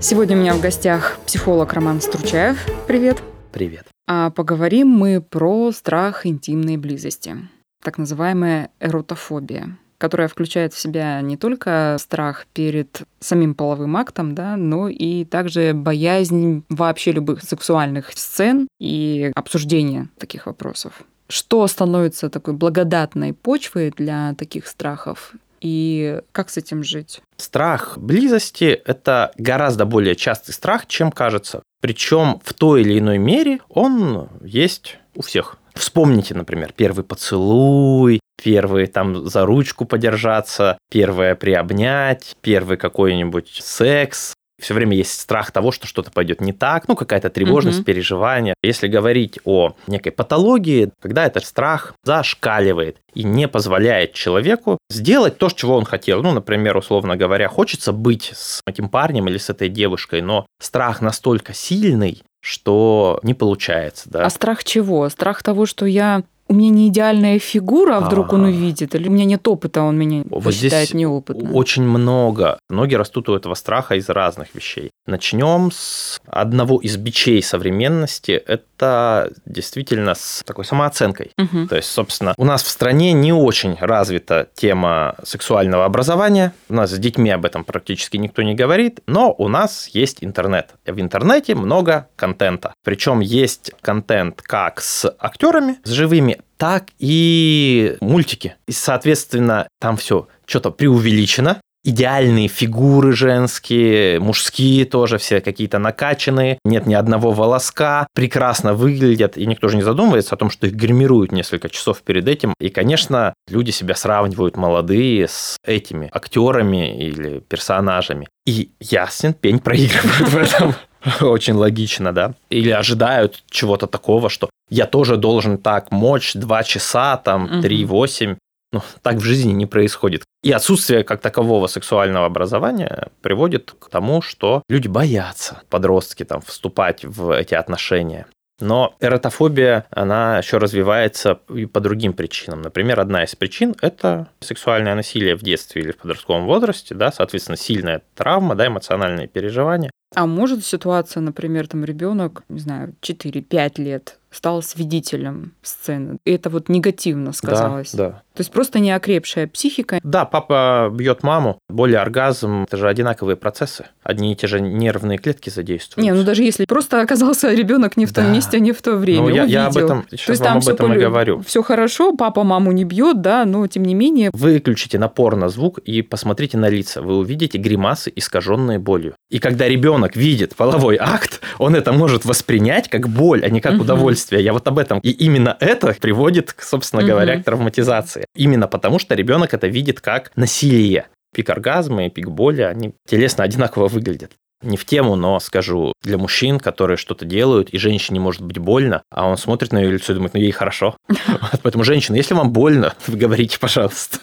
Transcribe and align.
Сегодня 0.00 0.36
у 0.36 0.40
меня 0.40 0.54
в 0.54 0.60
гостях 0.60 1.18
психолог 1.26 1.72
Роман 1.72 2.00
Стручаев. 2.00 2.64
Привет. 2.86 3.20
Привет. 3.50 3.88
А 4.06 4.30
поговорим 4.30 4.86
мы 4.86 5.20
про 5.20 5.72
страх 5.72 6.24
интимной 6.24 6.76
близости, 6.76 7.36
так 7.82 7.98
называемая 7.98 8.70
эротофобия 8.80 9.76
которая 9.98 10.28
включает 10.28 10.74
в 10.74 10.78
себя 10.78 11.20
не 11.22 11.36
только 11.36 11.96
страх 11.98 12.46
перед 12.54 13.02
самим 13.18 13.56
половым 13.56 13.96
актом, 13.96 14.32
да, 14.32 14.56
но 14.56 14.88
и 14.88 15.24
также 15.24 15.72
боязнь 15.74 16.62
вообще 16.68 17.10
любых 17.10 17.42
сексуальных 17.42 18.12
сцен 18.12 18.68
и 18.78 19.32
обсуждения 19.34 20.08
таких 20.16 20.46
вопросов. 20.46 21.02
Что 21.28 21.66
становится 21.66 22.30
такой 22.30 22.54
благодатной 22.54 23.32
почвой 23.32 23.90
для 23.90 24.36
таких 24.38 24.68
страхов? 24.68 25.34
И 25.60 26.20
как 26.32 26.50
с 26.50 26.56
этим 26.56 26.82
жить? 26.82 27.20
Страх 27.36 27.98
близости– 27.98 28.80
это 28.84 29.32
гораздо 29.36 29.84
более 29.84 30.16
частый 30.16 30.54
страх, 30.54 30.86
чем 30.86 31.10
кажется. 31.10 31.62
Причем 31.80 32.40
в 32.44 32.54
той 32.54 32.82
или 32.82 32.98
иной 32.98 33.18
мере 33.18 33.60
он 33.68 34.28
есть 34.42 34.98
у 35.14 35.22
всех. 35.22 35.56
Вспомните, 35.74 36.34
например, 36.34 36.72
первый 36.76 37.04
поцелуй, 37.04 38.20
первый 38.42 38.86
там 38.86 39.26
за 39.26 39.46
ручку 39.46 39.84
подержаться, 39.84 40.78
первое 40.90 41.34
приобнять, 41.36 42.36
первый 42.40 42.76
какой-нибудь 42.76 43.60
секс. 43.62 44.34
Все 44.60 44.74
время 44.74 44.96
есть 44.96 45.18
страх 45.20 45.52
того, 45.52 45.70
что 45.70 45.86
что-то 45.86 46.10
пойдет 46.10 46.40
не 46.40 46.52
так, 46.52 46.88
ну 46.88 46.96
какая-то 46.96 47.30
тревожность, 47.30 47.78
угу. 47.78 47.84
переживание. 47.84 48.54
Если 48.62 48.88
говорить 48.88 49.38
о 49.44 49.74
некой 49.86 50.12
патологии, 50.12 50.90
когда 51.00 51.26
этот 51.26 51.44
страх 51.44 51.94
зашкаливает 52.04 52.98
и 53.14 53.22
не 53.22 53.48
позволяет 53.48 54.14
человеку 54.14 54.78
сделать 54.90 55.38
то, 55.38 55.48
чего 55.48 55.76
он 55.76 55.84
хотел. 55.84 56.22
Ну, 56.22 56.32
например, 56.32 56.76
условно 56.76 57.16
говоря, 57.16 57.48
хочется 57.48 57.92
быть 57.92 58.32
с 58.34 58.60
этим 58.66 58.88
парнем 58.88 59.28
или 59.28 59.38
с 59.38 59.50
этой 59.50 59.68
девушкой, 59.68 60.22
но 60.22 60.46
страх 60.60 61.00
настолько 61.00 61.54
сильный, 61.54 62.22
что 62.40 63.20
не 63.22 63.34
получается. 63.34 64.10
Да? 64.10 64.24
А 64.24 64.30
страх 64.30 64.64
чего? 64.64 65.08
Страх 65.08 65.42
того, 65.42 65.66
что 65.66 65.86
я 65.86 66.22
у 66.48 66.54
меня 66.54 66.70
не 66.70 66.88
идеальная 66.88 67.38
фигура, 67.38 67.98
а 67.98 68.00
вдруг 68.00 68.32
он 68.32 68.44
увидит, 68.44 68.94
или 68.94 69.08
у 69.08 69.12
меня 69.12 69.24
нет 69.24 69.46
опыта, 69.46 69.82
он 69.82 69.98
меня 69.98 70.24
вот 70.28 70.44
посчитает 70.44 70.94
неопытным. 70.94 71.54
Очень 71.54 71.84
много. 71.84 72.58
Ноги 72.70 72.94
растут 72.94 73.28
у 73.28 73.34
этого 73.34 73.54
страха 73.54 73.94
из 73.96 74.08
разных 74.08 74.54
вещей. 74.54 74.90
Начнем 75.06 75.70
с 75.72 76.20
одного 76.26 76.80
из 76.80 76.96
бичей 76.96 77.42
современности. 77.42 78.32
Это 78.32 79.30
действительно 79.46 80.14
с 80.14 80.42
такой 80.44 80.64
самооценкой. 80.64 81.32
Угу. 81.38 81.68
То 81.68 81.76
есть, 81.76 81.90
собственно, 81.90 82.34
у 82.36 82.44
нас 82.44 82.62
в 82.62 82.68
стране 82.68 83.12
не 83.12 83.32
очень 83.32 83.76
развита 83.78 84.48
тема 84.54 85.16
сексуального 85.22 85.84
образования. 85.84 86.52
У 86.68 86.74
нас 86.74 86.90
с 86.90 86.98
детьми 86.98 87.30
об 87.30 87.44
этом 87.44 87.64
практически 87.64 88.16
никто 88.16 88.42
не 88.42 88.54
говорит, 88.54 89.00
но 89.06 89.34
у 89.36 89.48
нас 89.48 89.88
есть 89.88 90.18
интернет. 90.20 90.74
В 90.86 91.00
интернете 91.00 91.54
много 91.54 92.08
контента. 92.16 92.72
Причем 92.84 93.20
есть 93.20 93.72
контент 93.80 94.42
как 94.42 94.80
с 94.80 95.14
актерами, 95.18 95.78
с 95.84 95.90
живыми, 95.90 96.37
так 96.56 96.88
и 96.98 97.96
мультики. 98.00 98.56
И, 98.66 98.72
соответственно, 98.72 99.68
там 99.80 99.96
все 99.96 100.28
что-то 100.46 100.70
преувеличено, 100.70 101.60
идеальные 101.84 102.48
фигуры 102.48 103.12
женские, 103.12 104.20
мужские 104.20 104.84
тоже, 104.84 105.18
все 105.18 105.40
какие-то 105.40 105.78
накачанные, 105.78 106.58
нет 106.64 106.86
ни 106.86 106.94
одного 106.94 107.32
волоска, 107.32 108.06
прекрасно 108.14 108.74
выглядят, 108.74 109.36
и 109.36 109.46
никто 109.46 109.68
же 109.68 109.76
не 109.76 109.82
задумывается 109.82 110.34
о 110.34 110.38
том, 110.38 110.50
что 110.50 110.66
их 110.66 110.74
гримируют 110.74 111.32
несколько 111.32 111.68
часов 111.68 112.02
перед 112.02 112.28
этим. 112.28 112.54
И, 112.60 112.68
конечно, 112.68 113.32
люди 113.48 113.70
себя 113.70 113.94
сравнивают 113.94 114.56
молодые 114.56 115.28
с 115.28 115.56
этими 115.64 116.10
актерами 116.12 116.98
или 116.98 117.40
персонажами. 117.40 118.28
И 118.46 118.70
ясен 118.80 119.32
пень 119.34 119.58
проигрывает 119.58 120.28
в 120.28 120.36
этом. 120.36 120.74
Очень 121.20 121.54
логично, 121.54 122.12
да? 122.12 122.34
Или 122.50 122.70
ожидают 122.70 123.42
чего-то 123.50 123.86
такого, 123.86 124.30
что 124.30 124.50
я 124.70 124.86
тоже 124.86 125.16
должен 125.16 125.58
так 125.58 125.90
мочь 125.90 126.34
2 126.34 126.62
часа, 126.64 127.16
там, 127.16 127.60
3-8. 127.60 128.36
Ну, 128.70 128.82
так 129.02 129.16
в 129.16 129.22
жизни 129.22 129.52
не 129.52 129.64
происходит. 129.64 130.24
И 130.42 130.52
отсутствие 130.52 131.02
как 131.02 131.20
такового 131.20 131.68
сексуального 131.68 132.26
образования 132.26 133.08
приводит 133.22 133.74
к 133.78 133.88
тому, 133.88 134.20
что 134.20 134.62
люди 134.68 134.88
боятся, 134.88 135.62
подростки, 135.70 136.24
там, 136.24 136.42
вступать 136.42 137.04
в 137.04 137.30
эти 137.30 137.54
отношения. 137.54 138.26
Но 138.60 138.96
эротофобия, 139.00 139.86
она 139.90 140.38
еще 140.38 140.58
развивается 140.58 141.38
и 141.48 141.66
по 141.66 141.80
другим 141.80 142.12
причинам. 142.12 142.60
Например, 142.60 142.98
одна 143.00 143.22
из 143.24 143.34
причин– 143.36 143.74
это 143.82 144.28
сексуальное 144.40 144.96
насилие 144.96 145.36
в 145.36 145.42
детстве 145.42 145.82
или 145.82 145.92
в 145.92 145.98
подростковом 145.98 146.44
возрасте, 146.44 146.94
да, 146.94 147.12
соответственно, 147.12 147.56
сильная 147.56 148.02
травма, 148.16 148.56
да, 148.56 148.66
эмоциональные 148.66 149.28
переживания. 149.28 149.90
А 150.14 150.26
может 150.26 150.64
ситуация, 150.64 151.20
например, 151.20 151.68
там 151.68 151.84
ребенок, 151.84 152.42
не 152.48 152.60
знаю, 152.60 152.94
4-5 153.02 153.80
лет 153.80 154.18
стал 154.30 154.62
свидетелем 154.62 155.52
сцены. 155.62 156.18
И 156.24 156.32
это 156.32 156.50
вот 156.50 156.68
негативно 156.68 157.32
сказалось. 157.32 157.92
Да, 157.92 158.08
да. 158.10 158.22
То 158.38 158.42
есть 158.42 158.52
просто 158.52 158.78
неокрепшая 158.78 159.48
психика. 159.48 159.98
Да, 160.04 160.24
папа 160.24 160.90
бьет 160.94 161.24
маму, 161.24 161.58
боль 161.68 161.96
оргазм– 161.96 162.62
это 162.68 162.76
же 162.76 162.88
одинаковые 162.88 163.34
процессы. 163.34 163.86
Одни 164.04 164.32
и 164.32 164.36
те 164.36 164.46
же 164.46 164.60
нервные 164.60 165.18
клетки 165.18 165.50
задействуют. 165.50 166.04
Не, 166.04 166.12
ну 166.12 166.22
даже 166.22 166.44
если 166.44 166.64
просто 166.64 167.00
оказался 167.00 167.52
ребенок 167.52 167.96
не 167.96 168.06
в 168.06 168.12
том 168.12 168.26
да. 168.26 168.32
месте, 168.32 168.60
не 168.60 168.70
в 168.70 168.80
то 168.80 168.94
время, 168.94 169.22
ну, 169.22 169.28
я, 169.30 169.44
я 169.44 169.66
об 169.66 169.76
этом 169.76 170.06
сейчас 170.10 170.26
то 170.26 170.32
есть 170.32 170.42
вам 170.42 170.60
там 170.60 170.68
об 170.68 170.74
этом 170.74 170.92
и 170.92 170.98
говорю. 170.98 171.42
Все 171.42 171.62
хорошо, 171.62 172.14
папа 172.14 172.44
маму 172.44 172.70
не 172.70 172.84
бьет, 172.84 173.20
да, 173.20 173.44
но 173.44 173.66
тем 173.66 173.82
не 173.84 173.94
менее. 173.94 174.30
Выключите 174.32 175.00
напор 175.00 175.34
на 175.34 175.48
звук 175.48 175.78
и 175.80 176.02
посмотрите 176.02 176.58
на 176.58 176.68
лица. 176.68 177.02
Вы 177.02 177.16
увидите 177.16 177.58
гримасы, 177.58 178.12
искаженные 178.14 178.78
болью. 178.78 179.14
И 179.30 179.40
когда 179.40 179.66
ребенок 179.66 180.14
видит 180.14 180.54
половой 180.54 180.96
акт, 181.00 181.40
он 181.58 181.74
это 181.74 181.92
может 181.92 182.24
воспринять 182.24 182.88
как 182.88 183.08
боль, 183.08 183.44
а 183.44 183.48
не 183.48 183.60
как 183.60 183.74
угу. 183.74 183.84
Удовольствие. 184.28 184.44
Я 184.44 184.52
вот 184.52 184.66
об 184.68 184.78
этом. 184.78 185.00
И 185.00 185.10
именно 185.10 185.56
это 185.60 185.94
приводит, 186.00 186.54
собственно 186.58 187.02
угу. 187.02 187.10
говоря, 187.10 187.40
к 187.40 187.44
травматизации. 187.44 188.26
Именно 188.36 188.68
потому, 188.68 188.98
что 188.98 189.14
ребенок 189.14 189.54
это 189.54 189.66
видит 189.66 190.00
как 190.00 190.30
насилие. 190.36 191.06
Пик 191.34 191.50
оргазма 191.50 192.06
и 192.06 192.10
пик 192.10 192.28
боли, 192.28 192.62
они 192.62 192.94
телесно 193.06 193.44
одинаково 193.44 193.88
выглядят. 193.88 194.32
Не 194.62 194.76
в 194.76 194.84
тему, 194.84 195.14
но 195.14 195.38
скажу, 195.38 195.92
для 196.02 196.18
мужчин, 196.18 196.58
которые 196.58 196.96
что-то 196.96 197.24
делают, 197.24 197.70
и 197.70 197.78
женщине 197.78 198.18
может 198.18 198.42
быть 198.42 198.58
больно, 198.58 199.02
а 199.10 199.28
он 199.28 199.36
смотрит 199.36 199.72
на 199.72 199.78
ее 199.78 199.92
лицо 199.92 200.12
и 200.12 200.16
думает, 200.16 200.34
ну 200.34 200.40
ей 200.40 200.50
хорошо. 200.50 200.96
Поэтому, 201.62 201.84
женщина, 201.84 202.16
если 202.16 202.34
вам 202.34 202.52
больно, 202.52 202.94
говорите, 203.06 203.58
пожалуйста. 203.60 204.18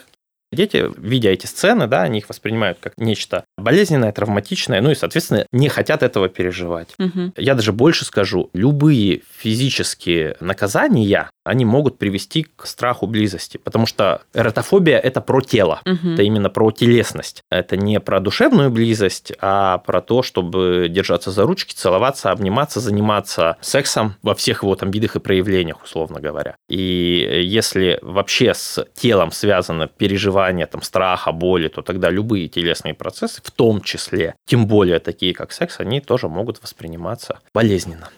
Дети, 0.55 0.85
видя 0.97 1.29
эти 1.29 1.45
сцены, 1.45 1.88
да, 1.88 2.03
они 2.03 2.19
их 2.19 2.29
воспринимают 2.29 2.77
как 2.79 2.93
нечто 2.97 3.45
болезненное, 3.57 4.11
травматичное, 4.11 4.81
ну 4.81 4.91
и, 4.91 4.95
соответственно, 4.95 5.45
не 5.51 5.69
хотят 5.69 6.03
этого 6.03 6.29
переживать. 6.29 6.95
Угу. 6.97 7.33
Я 7.38 7.55
даже 7.55 7.73
больше 7.73 8.05
скажу, 8.05 8.49
любые 8.53 9.21
физические 9.38 10.38
наказания, 10.39 11.29
они 11.45 11.63
могут 11.63 11.97
привести 11.97 12.47
к 12.56 12.66
страху 12.66 13.07
близости, 13.07 13.57
потому 13.57 13.85
что 13.85 14.23
эротофобия– 14.33 14.97
это 15.03 15.22
про 15.22 15.41
тело, 15.41 15.81
угу. 15.85 16.13
это 16.13 16.23
именно 16.23 16.50
про 16.50 16.72
телесность. 16.72 17.44
Это 17.51 17.78
не 17.78 18.00
про 18.00 18.19
душевную 18.19 18.72
близость, 18.72 19.31
а 19.39 19.78
про 19.78 20.01
то, 20.01 20.23
чтобы 20.23 20.88
держаться 20.89 21.31
за 21.31 21.44
ручки, 21.44 21.73
целоваться, 21.73 22.31
обниматься, 22.31 22.79
заниматься 22.79 23.57
сексом 23.61 24.16
во 24.23 24.34
всех 24.34 24.63
его 24.63 24.75
там 24.75 24.91
видах 24.91 25.16
и 25.16 25.20
проявлениях, 25.20 25.84
условно 25.84 26.20
говоря. 26.20 26.55
И 26.67 27.43
если 27.43 27.99
вообще 28.02 28.53
с 28.53 28.85
телом 28.96 29.31
связано 29.31 29.87
переживание 29.87 30.66
там, 30.66 30.81
страха, 30.81 31.31
боли, 31.31 31.67
то 31.67 31.84
тогда 31.84 32.09
любые 32.09 32.47
телесные 32.47 32.96
процессы, 32.96 33.41
в 33.43 33.52
том 33.52 33.81
числе, 33.81 34.34
тем 34.47 34.66
более 34.66 34.99
такие, 34.99 35.34
как 35.34 35.52
секс, 35.52 35.79
они 35.79 36.02
тоже 36.02 36.28
могут 36.28 36.61
восприниматься 36.64 37.40
болезненно. 37.53 38.09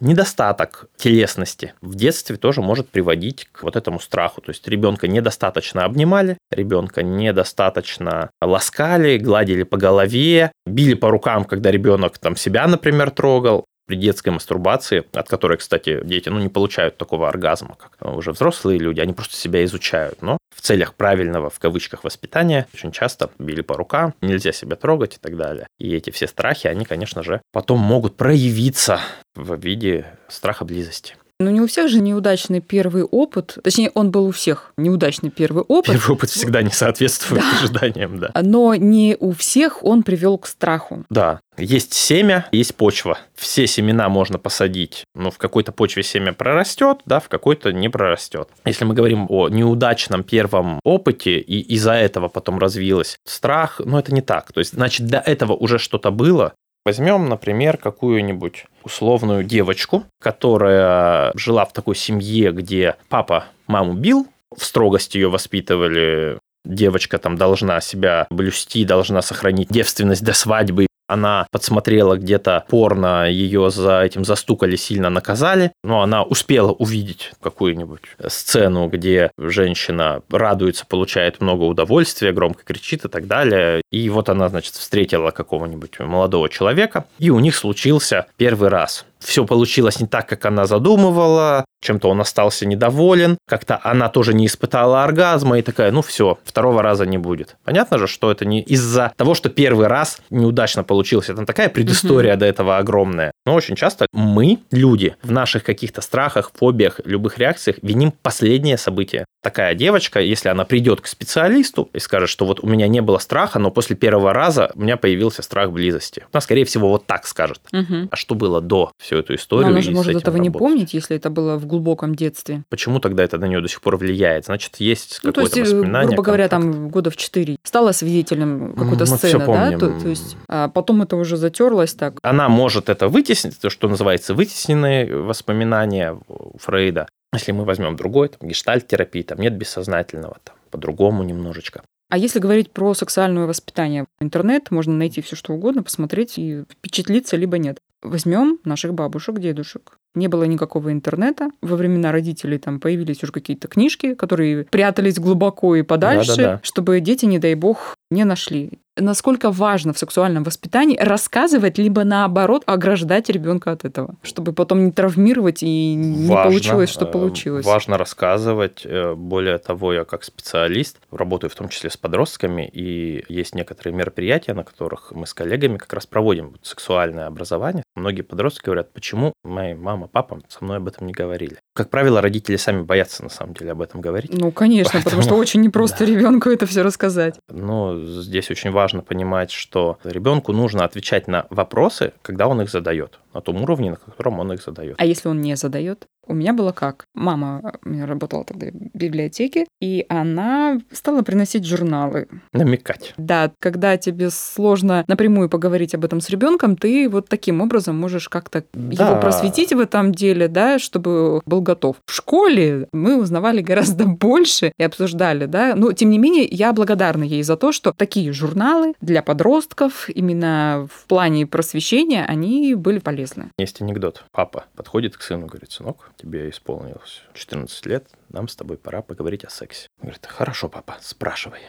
Недостаток 0.00 0.88
телесности 0.96 1.74
в 1.82 1.94
детстве 1.94 2.36
тоже 2.36 2.62
может 2.62 2.88
приводить 2.88 3.46
к 3.52 3.62
вот 3.62 3.76
этому 3.76 4.00
страху. 4.00 4.40
То 4.40 4.50
есть 4.50 4.66
ребенка 4.66 5.06
недостаточно 5.06 5.84
обнимали, 5.84 6.38
ребенка 6.50 7.02
недостаточно 7.02 8.30
ласкали, 8.40 9.18
гладили 9.18 9.62
по 9.62 9.76
голове, 9.76 10.52
били 10.64 10.94
по 10.94 11.10
рукам, 11.10 11.44
когда 11.44 11.70
ребенок 11.70 12.16
там 12.18 12.34
себя, 12.34 12.66
например, 12.66 13.10
трогал. 13.10 13.66
При 13.90 13.96
детской 13.96 14.28
мастурбации, 14.28 15.04
от 15.12 15.28
которой, 15.28 15.58
кстати, 15.58 16.00
дети 16.04 16.28
ну, 16.28 16.38
не 16.38 16.48
получают 16.48 16.96
такого 16.96 17.28
оргазма, 17.28 17.76
как 17.76 18.16
уже 18.16 18.30
взрослые 18.30 18.78
люди, 18.78 19.00
они 19.00 19.12
просто 19.12 19.34
себя 19.34 19.64
изучают. 19.64 20.22
Но 20.22 20.38
в 20.54 20.60
целях 20.60 20.94
правильного, 20.94 21.50
в 21.50 21.58
кавычках, 21.58 22.04
воспитания 22.04 22.68
очень 22.72 22.92
часто 22.92 23.32
били 23.40 23.62
по 23.62 23.76
рукам, 23.76 24.14
нельзя 24.20 24.52
себя 24.52 24.76
трогать 24.76 25.16
и 25.16 25.18
так 25.18 25.36
далее. 25.36 25.66
И 25.80 25.92
эти 25.92 26.10
все 26.10 26.28
страхи, 26.28 26.68
они, 26.68 26.84
конечно 26.84 27.24
же, 27.24 27.42
потом 27.52 27.80
могут 27.80 28.16
проявиться 28.16 29.00
в 29.34 29.56
виде 29.56 30.06
страха 30.28 30.64
близости. 30.64 31.16
Но 31.40 31.50
не 31.50 31.62
у 31.62 31.66
всех 31.66 31.88
же 31.88 32.02
неудачный 32.02 32.60
первый 32.60 33.02
опыт, 33.02 33.56
точнее, 33.64 33.90
он 33.94 34.10
был 34.10 34.26
у 34.26 34.30
всех 34.30 34.74
неудачный 34.76 35.30
первый 35.30 35.64
опыт. 35.64 35.94
Первый 35.94 36.12
опыт 36.12 36.28
всегда 36.28 36.60
не 36.60 36.70
соответствует 36.70 37.42
да. 37.42 37.58
ожиданиям, 37.58 38.18
да. 38.18 38.30
Но 38.42 38.74
не 38.74 39.16
у 39.18 39.32
всех 39.32 39.82
он 39.82 40.02
привел 40.02 40.36
к 40.36 40.46
страху. 40.46 41.06
Да, 41.08 41.40
есть 41.56 41.94
семя, 41.94 42.46
есть 42.52 42.74
почва. 42.74 43.18
Все 43.34 43.66
семена 43.66 44.10
можно 44.10 44.38
посадить, 44.38 45.04
но 45.14 45.30
в 45.30 45.38
какой-то 45.38 45.72
почве 45.72 46.02
семя 46.02 46.34
прорастет, 46.34 46.98
да, 47.06 47.20
в 47.20 47.30
какой-то 47.30 47.72
не 47.72 47.88
прорастет. 47.88 48.50
Если 48.66 48.84
мы 48.84 48.92
говорим 48.92 49.24
о 49.30 49.48
неудачном 49.48 50.24
первом 50.24 50.78
опыте, 50.84 51.38
и 51.38 51.60
из-за 51.74 51.92
этого 51.92 52.28
потом 52.28 52.58
развилось 52.58 53.16
страх, 53.24 53.80
ну 53.82 53.98
это 53.98 54.12
не 54.12 54.20
так. 54.20 54.52
То 54.52 54.60
есть, 54.60 54.74
значит, 54.74 55.06
до 55.06 55.18
этого 55.18 55.54
уже 55.54 55.78
что-то 55.78 56.10
было, 56.10 56.52
Возьмем, 56.84 57.28
например, 57.28 57.76
какую-нибудь 57.76 58.64
условную 58.82 59.44
девочку, 59.44 60.04
которая 60.20 61.32
жила 61.34 61.64
в 61.64 61.72
такой 61.72 61.94
семье, 61.94 62.52
где 62.52 62.96
папа 63.08 63.44
маму 63.66 63.92
бил, 63.92 64.26
в 64.56 64.64
строгости 64.64 65.18
ее 65.18 65.28
воспитывали, 65.28 66.38
девочка 66.64 67.18
там 67.18 67.36
должна 67.36 67.80
себя 67.80 68.26
блюсти, 68.30 68.84
должна 68.84 69.22
сохранить 69.22 69.68
девственность 69.68 70.24
до 70.24 70.32
свадьбы, 70.32 70.86
она 71.10 71.46
подсмотрела 71.50 72.16
где-то 72.16 72.64
порно, 72.68 73.28
ее 73.28 73.70
за 73.70 74.02
этим 74.02 74.24
застукали, 74.24 74.76
сильно 74.76 75.10
наказали, 75.10 75.72
но 75.82 76.02
она 76.02 76.22
успела 76.22 76.70
увидеть 76.72 77.32
какую-нибудь 77.42 78.02
сцену, 78.28 78.88
где 78.88 79.32
женщина 79.36 80.22
радуется, 80.30 80.86
получает 80.86 81.40
много 81.40 81.64
удовольствия, 81.64 82.32
громко 82.32 82.64
кричит 82.64 83.04
и 83.04 83.08
так 83.08 83.26
далее. 83.26 83.82
И 83.90 84.08
вот 84.08 84.28
она, 84.28 84.48
значит, 84.48 84.74
встретила 84.74 85.30
какого-нибудь 85.30 85.98
молодого 85.98 86.48
человека, 86.48 87.06
и 87.18 87.30
у 87.30 87.40
них 87.40 87.56
случился 87.56 88.26
первый 88.36 88.68
раз 88.68 89.04
все 89.20 89.44
получилось 89.44 90.00
не 90.00 90.06
так, 90.06 90.28
как 90.28 90.44
она 90.46 90.66
задумывала, 90.66 91.64
чем-то 91.82 92.08
он 92.08 92.20
остался 92.20 92.66
недоволен, 92.66 93.38
как-то 93.46 93.80
она 93.82 94.08
тоже 94.08 94.34
не 94.34 94.46
испытала 94.46 95.02
оргазма 95.02 95.58
и 95.58 95.62
такая, 95.62 95.90
ну 95.90 96.02
все, 96.02 96.38
второго 96.44 96.82
раза 96.82 97.06
не 97.06 97.18
будет. 97.18 97.56
Понятно 97.64 97.98
же, 97.98 98.06
что 98.06 98.30
это 98.30 98.44
не 98.44 98.62
из-за 98.62 99.12
того, 99.16 99.34
что 99.34 99.48
первый 99.48 99.86
раз 99.86 100.20
неудачно 100.30 100.84
получилось. 100.84 101.28
Это 101.28 101.46
такая 101.46 101.68
предыстория 101.68 102.34
угу. 102.34 102.40
до 102.40 102.46
этого 102.46 102.78
огромная. 102.78 103.32
Но 103.46 103.54
очень 103.54 103.76
часто 103.76 104.06
мы, 104.12 104.58
люди, 104.70 105.16
в 105.22 105.30
наших 105.30 105.64
каких-то 105.64 106.00
страхах, 106.02 106.52
фобиях, 106.54 107.00
любых 107.04 107.38
реакциях 107.38 107.76
виним 107.82 108.12
последнее 108.12 108.76
событие. 108.76 109.24
Такая 109.42 109.74
девочка, 109.74 110.20
если 110.20 110.50
она 110.50 110.66
придет 110.66 111.00
к 111.00 111.06
специалисту 111.06 111.88
и 111.94 111.98
скажет, 111.98 112.28
что 112.28 112.44
вот 112.44 112.60
у 112.62 112.66
меня 112.66 112.88
не 112.88 113.00
было 113.00 113.16
страха, 113.18 113.58
но 113.58 113.70
после 113.70 113.96
первого 113.96 114.34
раза 114.34 114.70
у 114.74 114.82
меня 114.82 114.98
появился 114.98 115.40
страх 115.40 115.72
близости. 115.72 116.26
Она, 116.32 116.42
скорее 116.42 116.66
всего, 116.66 116.90
вот 116.90 117.06
так 117.06 117.26
скажет. 117.26 117.60
Угу. 117.72 118.08
А 118.10 118.16
что 118.16 118.34
было 118.34 118.60
до 118.60 118.92
всю 119.10 119.18
эту 119.18 119.34
историю? 119.34 119.66
Но 119.66 119.72
она 119.72 119.82
же 119.82 119.90
может 119.90 120.16
этого 120.16 120.36
работать? 120.36 120.42
не 120.42 120.58
помнить, 120.58 120.94
если 120.94 121.16
это 121.16 121.30
было 121.30 121.56
в 121.56 121.66
глубоком 121.66 122.14
детстве. 122.14 122.62
Почему 122.68 123.00
тогда 123.00 123.24
это 123.24 123.38
на 123.38 123.46
нее 123.46 123.60
до 123.60 123.68
сих 123.68 123.80
пор 123.80 123.96
влияет? 123.96 124.46
Значит, 124.46 124.76
есть 124.76 125.20
ну, 125.22 125.32
какое-то 125.32 125.52
то 125.52 125.60
есть, 125.60 125.72
э, 125.72 125.74
воспоминание. 125.74 126.08
грубо 126.08 126.22
говоря, 126.22 126.48
там 126.48 126.88
года 126.88 127.10
в 127.10 127.16
четыре 127.16 127.56
стала 127.64 127.92
свидетелем 127.92 128.74
какой-то 128.76 129.10
Мы 129.10 129.18
сцены, 129.18 129.46
да? 129.46 129.72
То, 129.72 130.00
то 130.00 130.08
есть, 130.08 130.36
а 130.48 130.68
потом 130.68 131.02
это 131.02 131.16
уже 131.16 131.36
затерлось 131.36 131.94
так. 131.94 132.18
Она 132.22 132.48
может 132.48 132.88
это 132.88 133.08
вытеснить, 133.08 133.58
то, 133.60 133.70
что 133.70 133.88
называется 133.88 134.34
вытесненные 134.34 135.16
воспоминания 135.16 136.16
Фрейда. 136.58 137.08
Если 137.32 137.52
мы 137.52 137.64
возьмем 137.64 137.96
другой, 137.96 138.28
там, 138.28 138.48
гештальт-терапии, 138.48 139.22
там 139.22 139.38
нет 139.38 139.54
бессознательного, 139.54 140.38
там, 140.44 140.56
по-другому 140.70 141.22
немножечко. 141.22 141.82
А 142.10 142.18
если 142.18 142.40
говорить 142.40 142.72
про 142.72 142.92
сексуальное 142.92 143.46
воспитание, 143.46 144.04
интернет, 144.20 144.72
можно 144.72 144.92
найти 144.92 145.20
все 145.20 145.36
что 145.36 145.52
угодно, 145.52 145.84
посмотреть 145.84 146.38
и 146.38 146.64
впечатлиться, 146.68 147.36
либо 147.36 147.56
нет. 147.56 147.78
Возьмем 148.02 148.58
наших 148.64 148.94
бабушек, 148.94 149.38
дедушек. 149.38 149.99
Не 150.14 150.28
было 150.28 150.44
никакого 150.44 150.92
интернета. 150.92 151.50
Во 151.62 151.76
времена 151.76 152.12
родителей 152.12 152.58
там 152.58 152.80
появились 152.80 153.22
уже 153.22 153.32
какие-то 153.32 153.68
книжки, 153.68 154.14
которые 154.14 154.64
прятались 154.64 155.18
глубоко 155.18 155.76
и 155.76 155.82
подальше, 155.82 156.36
да, 156.36 156.42
да, 156.42 156.42
да. 156.56 156.60
чтобы 156.62 157.00
дети, 157.00 157.26
не 157.26 157.38
дай 157.38 157.54
бог, 157.54 157.94
не 158.10 158.24
нашли 158.24 158.80
насколько 159.00 159.50
важно 159.50 159.92
в 159.92 159.98
сексуальном 159.98 160.44
воспитании 160.44 160.96
рассказывать, 160.96 161.78
либо 161.78 162.04
наоборот 162.04 162.62
ограждать 162.66 163.28
ребенка 163.28 163.72
от 163.72 163.84
этого, 163.84 164.16
чтобы 164.22 164.52
потом 164.52 164.84
не 164.84 164.92
травмировать 164.92 165.62
и 165.62 165.94
не 165.94 166.28
важно, 166.28 166.50
получилось, 166.50 166.90
что 166.90 167.06
э, 167.06 167.10
получилось. 167.10 167.66
Важно 167.66 167.98
рассказывать. 167.98 168.82
Э, 168.84 169.14
более 169.14 169.58
того, 169.58 169.92
я 169.92 170.04
как 170.04 170.24
специалист 170.24 170.98
работаю 171.10 171.50
в 171.50 171.54
том 171.54 171.68
числе 171.68 171.90
с 171.90 171.96
подростками, 171.96 172.68
и 172.72 173.24
есть 173.28 173.54
некоторые 173.54 173.94
мероприятия, 173.94 174.54
на 174.54 174.64
которых 174.64 175.12
мы 175.12 175.26
с 175.26 175.34
коллегами 175.34 175.78
как 175.78 175.92
раз 175.92 176.06
проводим 176.06 176.56
сексуальное 176.62 177.26
образование. 177.26 177.82
Многие 177.94 178.22
подростки 178.22 178.66
говорят, 178.66 178.92
почему 178.92 179.32
мои 179.44 179.74
мама, 180.00 180.08
папа 180.12 180.40
со 180.48 180.64
мной 180.64 180.78
об 180.78 180.88
этом 180.88 181.06
не 181.06 181.12
говорили. 181.12 181.58
Как 181.74 181.90
правило, 181.90 182.20
родители 182.20 182.56
сами 182.56 182.82
боятся 182.82 183.22
на 183.22 183.30
самом 183.30 183.54
деле 183.54 183.72
об 183.72 183.82
этом 183.82 184.00
говорить. 184.00 184.32
Ну, 184.32 184.50
конечно, 184.52 184.92
Поэтому... 184.92 185.04
потому 185.04 185.22
что 185.22 185.34
очень 185.36 185.60
непросто 185.60 185.98
да. 186.06 186.12
ребенку 186.12 186.48
это 186.50 186.66
все 186.66 186.82
рассказать. 186.82 187.36
Но 187.48 187.98
здесь 187.98 188.50
очень 188.50 188.70
важно 188.70 188.80
важно 188.80 189.02
понимать, 189.02 189.50
что 189.50 189.98
ребенку 190.04 190.52
нужно 190.52 190.84
отвечать 190.84 191.28
на 191.28 191.46
вопросы, 191.50 192.12
когда 192.22 192.48
он 192.48 192.60
их 192.62 192.70
задает, 192.70 193.20
на 193.34 193.40
том 193.40 193.62
уровне, 193.62 193.90
на 193.90 193.96
котором 193.96 194.38
он 194.40 194.52
их 194.52 194.62
задает. 194.62 194.96
А 194.98 195.04
если 195.04 195.28
он 195.28 195.40
не 195.40 195.56
задает? 195.56 196.06
У 196.26 196.34
меня 196.34 196.52
было 196.52 196.70
как? 196.72 197.06
Мама 197.14 197.74
у 197.84 197.88
меня 197.88 198.06
работала 198.06 198.44
тогда 198.44 198.66
в 198.66 198.96
библиотеке, 198.96 199.66
и 199.80 200.06
она 200.08 200.80
стала 200.92 201.22
приносить 201.22 201.64
журналы. 201.64 202.28
Намекать. 202.52 203.14
Да, 203.16 203.50
когда 203.58 203.96
тебе 203.96 204.30
сложно 204.30 205.04
напрямую 205.08 205.48
поговорить 205.48 205.94
об 205.94 206.04
этом 206.04 206.20
с 206.20 206.30
ребенком, 206.30 206.76
ты 206.76 207.08
вот 207.08 207.28
таким 207.28 207.60
образом 207.60 207.98
можешь 207.98 208.28
как-то 208.28 208.64
да. 208.72 209.04
его 209.04 209.20
просветить 209.20 209.72
в 209.72 209.80
этом 209.80 210.12
деле, 210.12 210.46
да, 210.46 210.78
чтобы 210.78 211.40
был 211.46 211.62
готов. 211.62 211.96
В 212.06 212.12
школе 212.14 212.86
мы 212.92 213.20
узнавали 213.20 213.60
гораздо 213.60 214.04
больше 214.06 214.72
и 214.78 214.82
обсуждали, 214.84 215.46
да, 215.46 215.74
но 215.74 215.92
тем 215.92 216.10
не 216.10 216.18
менее 216.18 216.44
я 216.44 216.72
благодарна 216.72 217.24
ей 217.24 217.42
за 217.42 217.56
то, 217.56 217.72
что 217.72 217.92
такие 217.96 218.32
журналы 218.32 218.94
для 219.00 219.22
подростков 219.22 220.08
именно 220.08 220.86
в 220.92 221.06
плане 221.06 221.46
просвещения, 221.46 222.24
они 222.24 222.74
были 222.74 222.98
полезны. 222.98 223.19
Есть 223.58 223.80
анекдот. 223.80 224.24
Папа 224.32 224.64
подходит 224.74 225.16
к 225.16 225.22
сыну, 225.22 225.46
говорит, 225.46 225.72
сынок, 225.72 226.10
тебе 226.16 226.50
исполнилось 226.50 227.22
14 227.34 227.86
лет, 227.86 228.06
нам 228.32 228.46
с 228.48 228.54
тобой 228.54 228.76
пора 228.76 229.02
поговорить 229.02 229.44
о 229.44 229.50
сексе. 229.50 229.88
Говорит, 230.00 230.24
хорошо, 230.26 230.68
папа, 230.68 230.96
спрашивай. 231.00 231.60